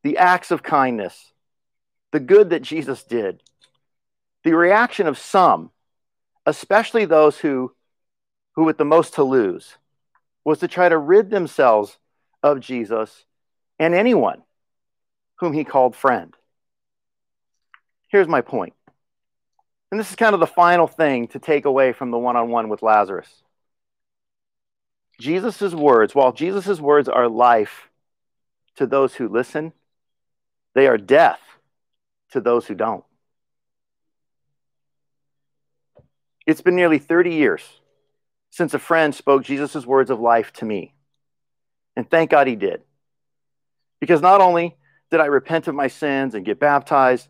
the 0.03 0.19
acts 0.19 0.51
of 0.51 0.63
kindness, 0.63 1.33
the 2.11 2.21
good 2.21 2.51
that 2.51 2.61
Jesus 2.61 3.05
did, 3.05 3.43
the 4.45 4.55
reaction 4.55 5.07
of 5.07 5.19
some, 5.19 5.71
especially 6.47 7.05
those 7.05 7.39
who, 7.39 7.73
who 8.55 8.65
with 8.65 8.79
the 8.79 8.85
most 8.85 9.15
to 9.15 9.23
lose, 9.23 9.77
was 10.45 10.61
to 10.61 10.69
try 10.69 10.89
to 10.89 10.97
rid 10.99 11.31
themselves 11.31 11.99
of 12.43 12.61
Jesus 12.61 13.25
and 13.79 13.95
anyone 13.95 14.43
whom 15.37 15.53
he 15.53 15.65
called 15.65 15.95
friend. 15.95 16.35
Here's 18.09 18.29
my 18.29 18.41
point. 18.41 18.75
And 19.91 19.99
this 19.99 20.11
is 20.11 20.17
kind 20.17 20.35
of 20.35 20.41
the 20.41 20.47
final 20.47 20.87
thing 20.87 21.29
to 21.29 21.39
take 21.39 21.65
away 21.65 21.93
from 21.93 22.11
the 22.11 22.19
one 22.19 22.37
on 22.37 22.51
one 22.51 22.69
with 22.69 22.83
Lazarus. 22.83 23.29
Jesus' 25.21 25.75
words, 25.75 26.15
while 26.15 26.33
Jesus' 26.33 26.81
words 26.81 27.09
are 27.09 27.29
life 27.29 27.89
to 28.77 28.87
those 28.87 29.15
who 29.15 29.29
listen, 29.29 29.73
they 30.75 30.87
are 30.87 30.97
death 30.97 31.41
to 32.33 32.41
those 32.41 32.67
who 32.67 32.75
don't. 32.75 33.05
It's 36.47 36.61
been 36.61 36.77
nearly 36.77 36.99
30 36.99 37.35
years 37.35 37.63
since 38.51 38.75
a 38.75 38.79
friend 38.79 39.15
spoke 39.15 39.45
Jesus' 39.45 39.87
words 39.87 40.11
of 40.11 40.21
life 40.21 40.53
to 40.55 40.65
me. 40.65 40.95
And 41.97 42.09
thank 42.09 42.31
God 42.31 42.47
he 42.47 42.57
did. 42.57 42.83
Because 44.01 44.21
not 44.21 44.41
only 44.41 44.77
did 45.11 45.21
I 45.21 45.27
repent 45.27 45.69
of 45.69 45.75
my 45.75 45.89
sins 45.89 46.35
and 46.35 46.45
get 46.45 46.59
baptized 46.59 47.29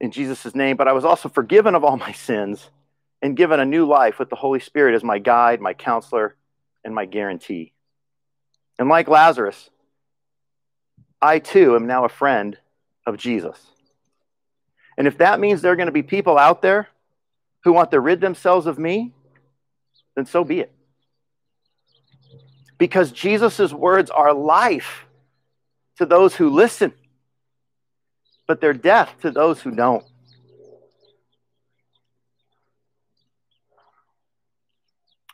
in 0.00 0.10
Jesus' 0.10 0.54
name, 0.54 0.76
but 0.76 0.88
I 0.88 0.92
was 0.92 1.04
also 1.04 1.28
forgiven 1.28 1.74
of 1.74 1.84
all 1.84 1.96
my 1.96 2.12
sins 2.12 2.70
and 3.22 3.36
given 3.36 3.60
a 3.60 3.64
new 3.64 3.86
life 3.86 4.18
with 4.18 4.30
the 4.30 4.36
Holy 4.36 4.60
Spirit 4.60 4.94
as 4.94 5.02
my 5.02 5.18
guide, 5.18 5.60
my 5.60 5.74
counselor, 5.74 6.36
and 6.84 6.94
my 6.94 7.06
guarantee. 7.06 7.72
And 8.78 8.88
like 8.88 9.08
Lazarus, 9.08 9.70
I 11.20 11.38
too 11.38 11.74
am 11.74 11.86
now 11.86 12.04
a 12.04 12.10
friend 12.10 12.58
of 13.06 13.16
Jesus. 13.16 13.58
And 14.96 15.06
if 15.06 15.18
that 15.18 15.40
means 15.40 15.62
there 15.62 15.72
are 15.72 15.76
going 15.76 15.86
to 15.86 15.92
be 15.92 16.02
people 16.02 16.38
out 16.38 16.62
there 16.62 16.88
who 17.64 17.72
want 17.72 17.90
to 17.90 18.00
rid 18.00 18.20
themselves 18.20 18.66
of 18.66 18.78
me, 18.78 19.12
then 20.14 20.26
so 20.26 20.44
be 20.44 20.60
it. 20.60 20.72
Because 22.78 23.10
Jesus' 23.10 23.72
words 23.72 24.10
are 24.10 24.34
life 24.34 25.06
to 25.98 26.06
those 26.06 26.34
who 26.34 26.50
listen, 26.50 26.92
but 28.46 28.60
they're 28.60 28.74
death 28.74 29.14
to 29.22 29.30
those 29.30 29.60
who 29.60 29.70
don't. 29.70 30.04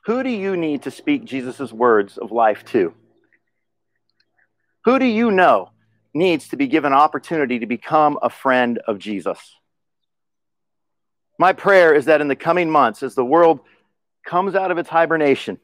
Who 0.07 0.23
do 0.23 0.31
you 0.31 0.57
need 0.57 0.83
to 0.83 0.91
speak 0.91 1.25
Jesus' 1.25 1.73
words 1.73 2.17
of 2.17 2.33
life 2.33 2.65
to? 2.67 2.95
Who 4.85 4.99
do 4.99 5.05
you 5.05 5.31
know 5.31 5.71
needs 6.15 6.49
to 6.49 6.57
be 6.57 6.69
given 6.69 6.93
opportunity 6.93 7.59
to 7.59 7.67
become 7.67 8.19
a 8.23 8.31
friend 8.31 8.81
of 8.87 8.99
Jesus? 8.99 9.39
My 11.41 11.55
prayer 11.55 11.95
is 11.95 12.05
that 12.05 12.21
in 12.21 12.29
the 12.29 12.37
coming 12.37 12.69
months, 12.69 13.03
as 13.03 13.15
the 13.15 13.25
world 13.25 13.61
comes 14.27 14.55
out 14.55 14.71
of 14.71 14.77
its 14.77 14.91
hibernation, 14.91 15.59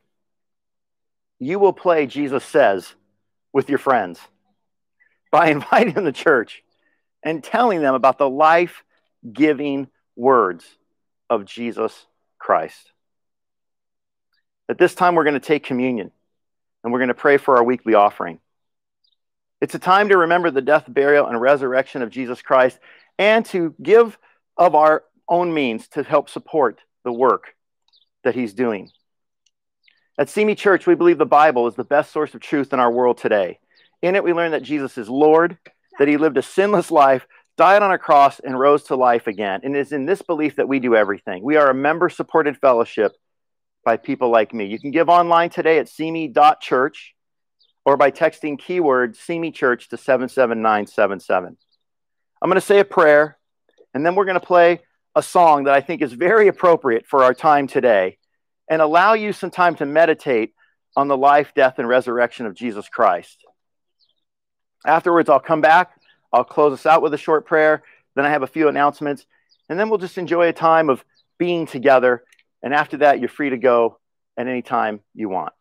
you 1.39 1.59
will 1.59 1.75
play 1.75 2.07
Jesus 2.07 2.43
Says 2.47 2.95
with 3.53 3.69
your 3.69 3.79
friends 3.79 4.19
by 5.31 5.51
inviting 5.51 5.93
them 5.93 6.07
to 6.07 6.13
church 6.13 6.63
and 7.23 7.45
telling 7.45 7.83
them 7.83 7.95
about 7.95 8.17
the 8.17 8.27
life 8.27 8.85
giving 9.31 9.89
words 10.17 10.65
of 11.29 11.45
Jesus 11.45 12.07
Christ. 12.39 12.91
At 14.71 14.79
this 14.79 14.95
time, 14.95 15.15
we're 15.15 15.25
going 15.25 15.35
to 15.35 15.41
take 15.41 15.63
communion 15.63 16.11
and 16.85 16.91
we're 16.91 17.01
going 17.01 17.09
to 17.09 17.15
pray 17.15 17.37
for 17.37 17.59
our 17.59 17.65
weekly 17.65 17.93
offering. 17.93 18.41
It's 19.61 19.75
a 19.75 19.79
time 19.79 20.09
to 20.09 20.17
remember 20.17 20.51
the 20.51 20.63
death, 20.63 20.85
burial, 20.89 21.27
and 21.27 21.39
resurrection 21.39 22.01
of 22.01 22.09
Jesus 22.09 22.41
Christ 22.41 22.79
and 23.19 23.45
to 23.47 23.75
give 23.83 24.17
of 24.57 24.75
our 24.75 25.05
own 25.29 25.53
means 25.53 25.89
to 25.89 26.03
help 26.03 26.29
support 26.29 26.81
the 27.05 27.13
work 27.13 27.55
that 28.25 28.35
he's 28.35 28.55
doing. 28.55 28.91
At 30.19 30.29
Simi 30.29 30.55
Church, 30.55 30.87
we 30.87 30.95
believe 30.95 31.19
the 31.19 31.27
Bible 31.27 31.67
is 31.67 31.75
the 31.75 31.85
best 31.85 32.11
source 32.11 32.35
of 32.35 32.41
truth 32.41 32.73
in 32.73 32.81
our 32.81 32.91
world 32.91 33.19
today. 33.19 33.59
In 34.03 34.17
it, 34.17 34.25
we 34.25 34.33
learn 34.33 34.53
that 34.53 34.63
Jesus 34.63 34.97
is 34.97 35.09
Lord, 35.09 35.59
that 35.99 36.09
he 36.09 36.17
lived 36.17 36.39
a 36.39 36.43
sinless 36.43 36.91
life, 36.91 37.27
died 37.57 37.83
on 37.83 37.93
a 37.93 37.99
cross, 37.99 38.41
and 38.41 38.59
rose 38.59 38.85
to 38.85 38.97
life 38.97 39.27
again. 39.27 39.61
And 39.63 39.77
it 39.77 39.81
is 39.81 39.93
in 39.93 40.07
this 40.07 40.23
belief 40.23 40.57
that 40.57 40.69
we 40.69 40.81
do 40.81 40.95
everything. 40.95 41.43
We 41.43 41.57
are 41.57 41.71
a 41.71 41.75
member 41.75 42.09
supported 42.09 42.57
fellowship 42.59 43.13
by 43.85 43.97
people 43.97 44.31
like 44.31 44.53
me. 44.53 44.67
You 44.67 44.79
can 44.79 44.91
give 44.91 45.09
online 45.09 45.51
today 45.51 45.79
at 45.79 45.89
simi.church 45.89 47.15
or 47.85 47.97
by 47.97 48.11
texting 48.11 48.59
keyword 48.59 49.17
Simi 49.17 49.53
Church 49.53 49.89
to 49.91 49.97
77977. 49.97 51.57
I'm 52.43 52.51
going 52.51 52.57
to 52.57 52.61
say 52.61 52.81
a 52.81 52.85
prayer, 52.85 53.39
and 53.95 54.05
then 54.05 54.15
we're 54.15 54.25
going 54.25 54.41
to 54.41 54.47
play 54.47 54.81
a 55.17 55.23
song 55.23 55.65
that 55.65 55.75
I 55.75 55.81
think 55.81 56.03
is 56.03 56.13
very 56.13 56.47
appropriate 56.47 57.07
for 57.07 57.25
our 57.25 57.33
time 57.33 57.67
today 57.67 58.19
and 58.69 58.83
allow 58.83 59.15
you 59.15 59.33
some 59.33 59.51
time 59.51 59.75
to 59.77 59.87
meditate 59.87 60.53
on 60.95 61.09
the 61.09 61.17
life, 61.17 61.53
death, 61.55 61.79
and 61.79 61.89
resurrection 61.89 62.45
of 62.45 62.55
Jesus 62.55 62.87
Christ. 62.89 63.43
Afterwards, 64.87 65.31
I'll 65.31 65.41
come 65.41 65.63
back. 65.63 65.93
I'll 66.35 66.45
close 66.45 66.75
us 66.75 66.85
out 66.85 67.01
with 67.01 67.15
a 67.15 67.19
short 67.19 67.47
prayer. 67.47 67.83
Then 68.15 68.27
I 68.27 68.31
have 68.31 68.43
a 68.43 68.47
few 68.47 68.69
announcements, 68.69 69.25
and 69.71 69.81
then 69.81 69.89
we'll 69.89 69.99
just 69.99 70.19
enjoy 70.19 70.49
a 70.49 70.53
time 70.53 70.91
of 70.91 71.03
being 71.39 71.67
together. 71.67 72.23
And 72.63 72.75
after 72.75 72.99
that, 72.99 73.19
you're 73.19 73.31
free 73.31 73.51
to 73.51 73.59
go 73.59 73.99
at 74.37 74.47
any 74.47 74.61
time 74.61 75.01
you 75.15 75.31
want. 75.31 75.55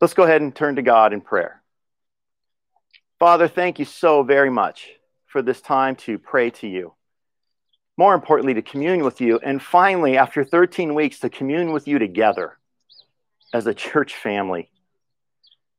Let's 0.00 0.14
go 0.14 0.24
ahead 0.24 0.42
and 0.42 0.54
turn 0.54 0.76
to 0.76 0.82
God 0.82 1.12
in 1.12 1.20
prayer. 1.20 1.62
Father, 3.20 3.46
thank 3.46 3.78
you 3.78 3.84
so 3.84 4.24
very 4.24 4.50
much 4.50 4.88
for 5.26 5.40
this 5.40 5.60
time 5.60 5.94
to 5.96 6.18
pray 6.18 6.50
to 6.50 6.66
you 6.66 6.94
more 7.98 8.14
importantly, 8.14 8.54
to 8.54 8.62
commune 8.62 9.02
with 9.02 9.20
you. 9.20 9.40
And 9.42 9.60
finally, 9.60 10.16
after 10.16 10.44
13 10.44 10.94
weeks, 10.94 11.18
to 11.18 11.28
commune 11.28 11.72
with 11.72 11.88
you 11.88 11.98
together 11.98 12.56
as 13.52 13.66
a 13.66 13.74
church 13.74 14.14
family. 14.14 14.70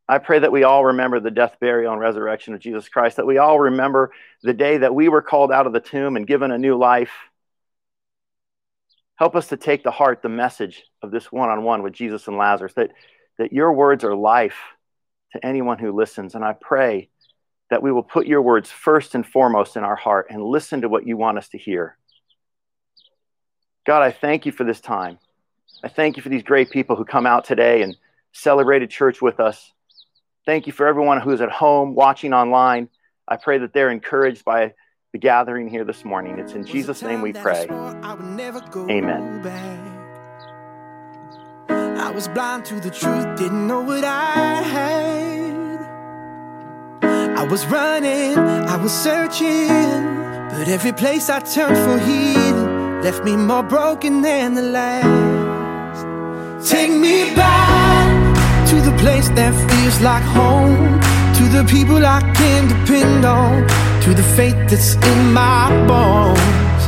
I 0.08 0.17
pray 0.17 0.39
that 0.39 0.51
we 0.51 0.63
all 0.63 0.86
remember 0.86 1.21
the 1.21 1.32
death, 1.32 1.55
burial, 1.62 1.93
and 1.93 2.01
resurrection 2.01 2.53
of 2.53 2.60
Jesus 2.60 2.89
Christ, 2.89 3.17
that 3.17 3.27
we 3.27 3.38
all 3.38 3.58
remember 3.58 4.12
the 4.43 4.53
day 4.53 4.79
that 4.79 4.93
we 4.93 5.08
were 5.08 5.21
called 5.21 5.51
out 5.51 5.65
of 5.65 5.71
the 5.71 5.79
tomb 5.79 6.17
and 6.17 6.27
given 6.27 6.51
a 6.51 6.58
new 6.58 6.77
life. 6.77 7.12
Help 9.15 9.36
us 9.36 9.47
to 9.47 9.58
take 9.58 9.84
to 9.84 9.91
heart 9.91 10.21
the 10.21 10.29
message 10.29 10.84
of 11.01 11.12
this 11.12 11.32
one 11.32 11.49
on 11.49 11.63
one 11.63 11.84
with 11.84 11.93
Jesus 11.93 12.27
and 12.27 12.38
Lazarus, 12.38 12.73
that, 12.73 12.91
that 13.38 13.53
your 13.53 13.71
words 13.71 14.03
are 14.03 14.15
life 14.15 14.58
to 15.34 15.45
anyone 15.45 15.77
who 15.77 15.95
listens. 15.95 16.36
And 16.36 16.43
I 16.43 16.53
pray 16.53 17.10
that 17.69 17.84
we 17.84 17.91
will 17.91 18.03
put 18.03 18.27
your 18.27 18.41
words 18.41 18.69
first 18.69 19.15
and 19.15 19.25
foremost 19.25 19.77
in 19.77 19.84
our 19.84 19.95
heart 19.95 20.27
and 20.29 20.43
listen 20.43 20.82
to 20.82 20.89
what 20.89 21.08
you 21.08 21.15
want 21.15 21.38
us 21.38 21.49
to 21.49 21.58
hear. 21.58 21.95
God, 23.89 24.04
I 24.04 24.12
thank 24.12 24.45
you 24.45 24.52
for 24.52 24.63
this 24.63 24.80
time. 24.80 25.17
I 25.84 25.88
thank 25.88 26.15
you 26.15 26.21
for 26.21 26.30
these 26.30 26.43
great 26.43 26.69
people 26.69 26.95
who 26.95 27.04
come 27.04 27.25
out 27.25 27.43
today 27.43 27.82
and 27.82 27.97
celebrated 28.34 28.91
church 28.91 29.19
with 29.19 29.39
us. 29.39 29.73
Thank 30.45 30.67
you 30.67 30.73
for 30.73 30.86
everyone 30.86 31.19
who's 31.19 31.41
at 31.41 31.49
home 31.49 31.95
watching 31.95 32.32
online. 32.32 32.89
I 33.28 33.38
pray 33.38 33.58
that 33.58 33.73
they're 33.73 33.89
encouraged 33.89 34.45
by 34.45 34.75
the 35.12 35.17
gathering 35.17 35.67
here 35.67 35.84
this 35.84 36.06
morning. 36.06 36.38
It's 36.38 36.54
in 36.54 36.67
Jesus' 36.67 37.02
name 37.02 37.23
we 37.23 37.34
pray. 37.34 37.65
Amen. 38.91 39.41
I 41.67 42.12
was 42.12 42.28
blind 42.28 42.65
to 42.65 42.80
the 42.80 42.91
truth, 42.91 43.39
didn't 43.39 43.65
know 43.65 43.82
what 43.82 44.04
I 44.04 44.62
had. 44.62 45.49
I 47.39 47.43
was 47.43 47.65
running, 47.65 48.38
I 48.38 48.75
was 48.78 48.93
searching, 48.93 49.67
but 50.49 50.67
every 50.67 50.93
place 50.93 51.28
I 51.32 51.39
turned 51.39 51.75
for 51.75 51.97
healing 52.06 52.38
left 53.03 53.23
me 53.23 53.35
more 53.35 53.63
broken 53.63 54.21
than 54.21 54.53
the 54.55 54.62
last. 54.62 55.99
Take 56.69 56.91
me 56.91 57.33
back 57.33 58.67
to 58.69 58.75
the 58.81 58.95
place 58.97 59.29
that 59.29 59.53
feels 59.69 60.01
like 60.01 60.23
home, 60.23 60.99
to 61.38 61.43
the 61.55 61.63
people 61.69 62.05
I 62.05 62.21
can 62.35 62.67
depend 62.67 63.25
on, 63.25 63.67
to 64.03 64.13
the 64.13 64.23
faith 64.35 64.57
that's 64.69 64.95
in 64.95 65.33
my 65.33 65.69
bones. 65.88 66.81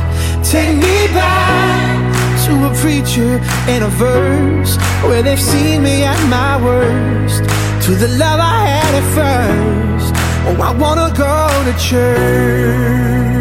Take 0.50 0.76
me 0.76 0.96
back 1.14 1.98
to 2.46 2.52
a 2.70 2.72
preacher 2.82 3.40
and 3.72 3.84
a 3.84 3.88
verse 3.88 4.76
where 5.04 5.22
they've 5.22 5.40
seen 5.40 5.82
me 5.82 6.04
at 6.04 6.20
my 6.28 6.62
worst, 6.62 7.44
to 7.86 7.92
the 7.94 8.08
love 8.18 8.38
I 8.38 8.58
had 8.74 8.92
at 9.00 9.06
first. 9.18 10.14
Oh, 10.46 10.62
I 10.62 10.72
wanna 10.72 11.08
go 11.16 11.48
to 11.66 11.74
church. 11.78 13.31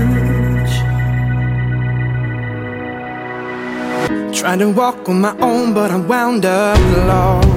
Trying 4.41 4.57
to 4.57 4.71
walk 4.71 5.07
on 5.07 5.21
my 5.21 5.37
own, 5.37 5.71
but 5.75 5.91
I'm 5.91 6.07
wound 6.07 6.45
up 6.45 6.79
lost. 7.05 7.47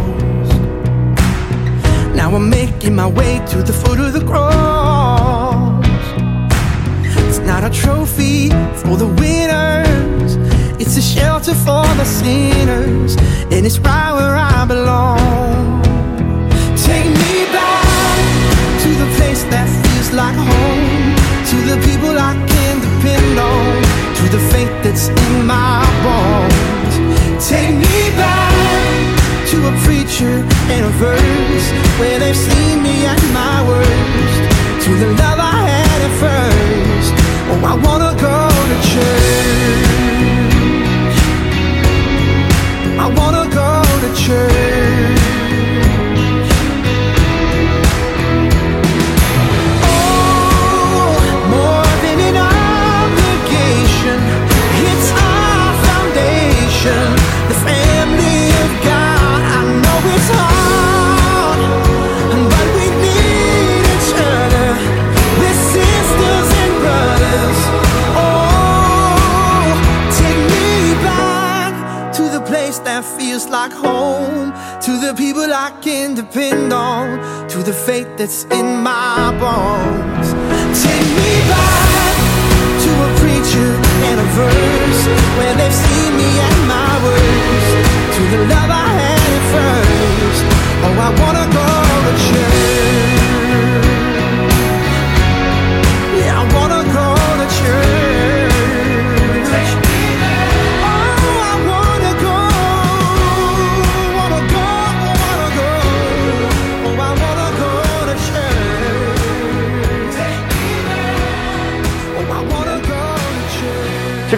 Now 2.14 2.37
I'm 2.37 2.51
making 2.51 2.94
my 2.94 3.07
way 3.07 3.40
to 3.53 3.62
the 3.62 3.73
foot 3.73 3.99
of 3.99 4.12
the 4.12 4.23
cross. 4.23 5.83
It's 7.27 7.38
not 7.38 7.64
a 7.64 7.70
trophy 7.70 8.51
for 8.83 8.99
the 8.99 9.07
winners, 9.18 10.37
it's 10.79 10.99
a 10.99 11.01
shelter 11.01 11.55
for 11.55 11.87
the 11.97 12.05
sinners, 12.05 13.16
and 13.51 13.64
it's 13.64 13.79
right 13.79 14.12
where 14.12 14.37
I 14.37 14.54
in 30.70 30.85
a 30.85 30.92
verse 31.00 31.66
where 31.98 32.18
they've 32.18 32.37
seen 32.37 32.83
me 32.83 33.07
at 33.07 33.20
my 33.33 33.57
worst. 33.68 34.85
To 34.85 34.90
the 35.03 35.09
love 35.22 35.38
I 35.38 35.61
had 35.72 36.00
at 36.09 36.14
first. 36.24 37.12
Oh, 37.50 37.72
I 37.72 37.74
wanna 37.85 38.20
go. 38.20 38.43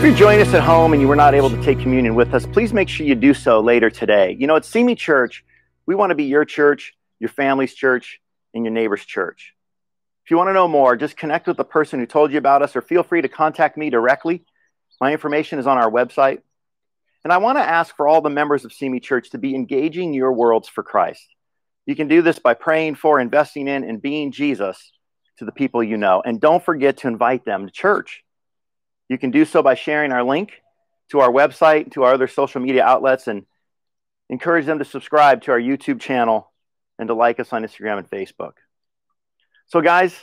You're 0.06 0.14
joining 0.14 0.40
us 0.40 0.54
at 0.54 0.62
home 0.62 0.92
and 0.92 1.02
you 1.02 1.08
were 1.08 1.16
not 1.16 1.34
able 1.34 1.50
to 1.50 1.60
take 1.64 1.80
communion 1.80 2.14
with 2.14 2.32
us, 2.32 2.46
please 2.46 2.72
make 2.72 2.88
sure 2.88 3.04
you 3.04 3.16
do 3.16 3.34
so 3.34 3.58
later 3.58 3.90
today. 3.90 4.36
You 4.38 4.46
know, 4.46 4.54
at 4.54 4.72
Me 4.72 4.94
Church, 4.94 5.44
we 5.84 5.96
want 5.96 6.10
to 6.10 6.14
be 6.14 6.26
your 6.26 6.44
church, 6.44 6.94
your 7.18 7.28
family's 7.28 7.74
church, 7.74 8.20
and 8.54 8.64
your 8.64 8.72
neighbor's 8.72 9.04
church. 9.04 9.52
If 10.24 10.30
you 10.30 10.36
want 10.36 10.48
to 10.48 10.52
know 10.52 10.68
more, 10.68 10.94
just 10.94 11.16
connect 11.16 11.48
with 11.48 11.56
the 11.56 11.64
person 11.64 11.98
who 11.98 12.06
told 12.06 12.30
you 12.30 12.38
about 12.38 12.62
us 12.62 12.76
or 12.76 12.82
feel 12.82 13.02
free 13.02 13.20
to 13.20 13.28
contact 13.28 13.76
me 13.76 13.90
directly. 13.90 14.44
My 15.00 15.10
information 15.10 15.58
is 15.58 15.66
on 15.66 15.76
our 15.76 15.90
website. 15.90 16.38
And 17.24 17.32
I 17.32 17.38
want 17.38 17.58
to 17.58 17.62
ask 17.62 17.96
for 17.96 18.06
all 18.06 18.20
the 18.20 18.30
members 18.30 18.64
of 18.64 18.70
Me 18.80 19.00
Church 19.00 19.30
to 19.30 19.38
be 19.38 19.56
engaging 19.56 20.14
your 20.14 20.32
worlds 20.32 20.68
for 20.68 20.84
Christ. 20.84 21.26
You 21.84 21.96
can 21.96 22.06
do 22.06 22.22
this 22.22 22.38
by 22.38 22.54
praying 22.54 22.94
for, 22.94 23.18
investing 23.18 23.66
in, 23.66 23.82
and 23.82 24.00
being 24.00 24.30
Jesus 24.30 24.92
to 25.38 25.44
the 25.44 25.50
people 25.50 25.82
you 25.82 25.96
know. 25.96 26.22
And 26.24 26.40
don't 26.40 26.64
forget 26.64 26.98
to 26.98 27.08
invite 27.08 27.44
them 27.44 27.66
to 27.66 27.72
church. 27.72 28.22
You 29.08 29.18
can 29.18 29.30
do 29.30 29.44
so 29.44 29.62
by 29.62 29.74
sharing 29.74 30.12
our 30.12 30.22
link 30.22 30.52
to 31.10 31.20
our 31.20 31.30
website, 31.30 31.92
to 31.92 32.02
our 32.02 32.14
other 32.14 32.26
social 32.26 32.60
media 32.60 32.84
outlets, 32.84 33.28
and 33.28 33.46
encourage 34.28 34.66
them 34.66 34.78
to 34.78 34.84
subscribe 34.84 35.42
to 35.42 35.52
our 35.52 35.60
YouTube 35.60 36.00
channel 36.00 36.50
and 36.98 37.08
to 37.08 37.14
like 37.14 37.38
us 37.38 37.52
on 37.52 37.62
Instagram 37.62 37.98
and 37.98 38.10
Facebook. 38.10 38.54
So, 39.66 39.80
guys, 39.80 40.14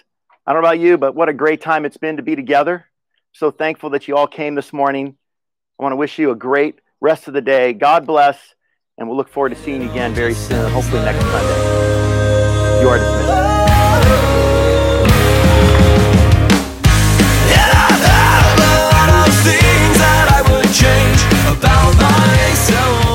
I 0.46 0.54
don't 0.54 0.62
know 0.62 0.68
about 0.68 0.80
you, 0.80 0.98
but 0.98 1.16
what 1.16 1.30
a 1.30 1.34
great 1.34 1.62
time 1.62 1.86
it's 1.86 1.98
been 1.98 2.18
to 2.18 2.24
be 2.24 2.36
together. 2.36 2.86
So 3.32 3.50
thankful 3.50 3.92
that 3.92 4.08
you 4.08 4.16
all 4.16 4.28
came 4.28 4.56
this 4.56 4.74
morning. 4.74 5.16
I 5.80 5.84
want 5.84 5.94
to 5.94 5.98
wish 5.98 6.20
you 6.20 6.32
a 6.32 6.36
great 6.36 6.80
rest 7.02 7.28
of 7.28 7.34
the 7.34 7.42
day. 7.42 7.74
God 7.74 8.06
bless, 8.06 8.38
and 8.98 9.08
we'll 9.08 9.18
look 9.18 9.30
forward 9.30 9.50
to 9.50 9.56
seeing 9.56 9.82
you 9.82 9.90
again 9.90 10.14
very 10.14 10.34
soon, 10.34 10.72
hopefully 10.72 11.02
next 11.02 11.22
Sunday. 11.22 12.82
You 12.82 12.90
are 12.90 12.98
dismissed. 12.98 14.43
things 19.44 19.98
that 20.00 20.26
I 20.32 20.42
would 20.50 20.72
change 20.72 21.22
about 21.52 21.94
myself. 22.00 23.13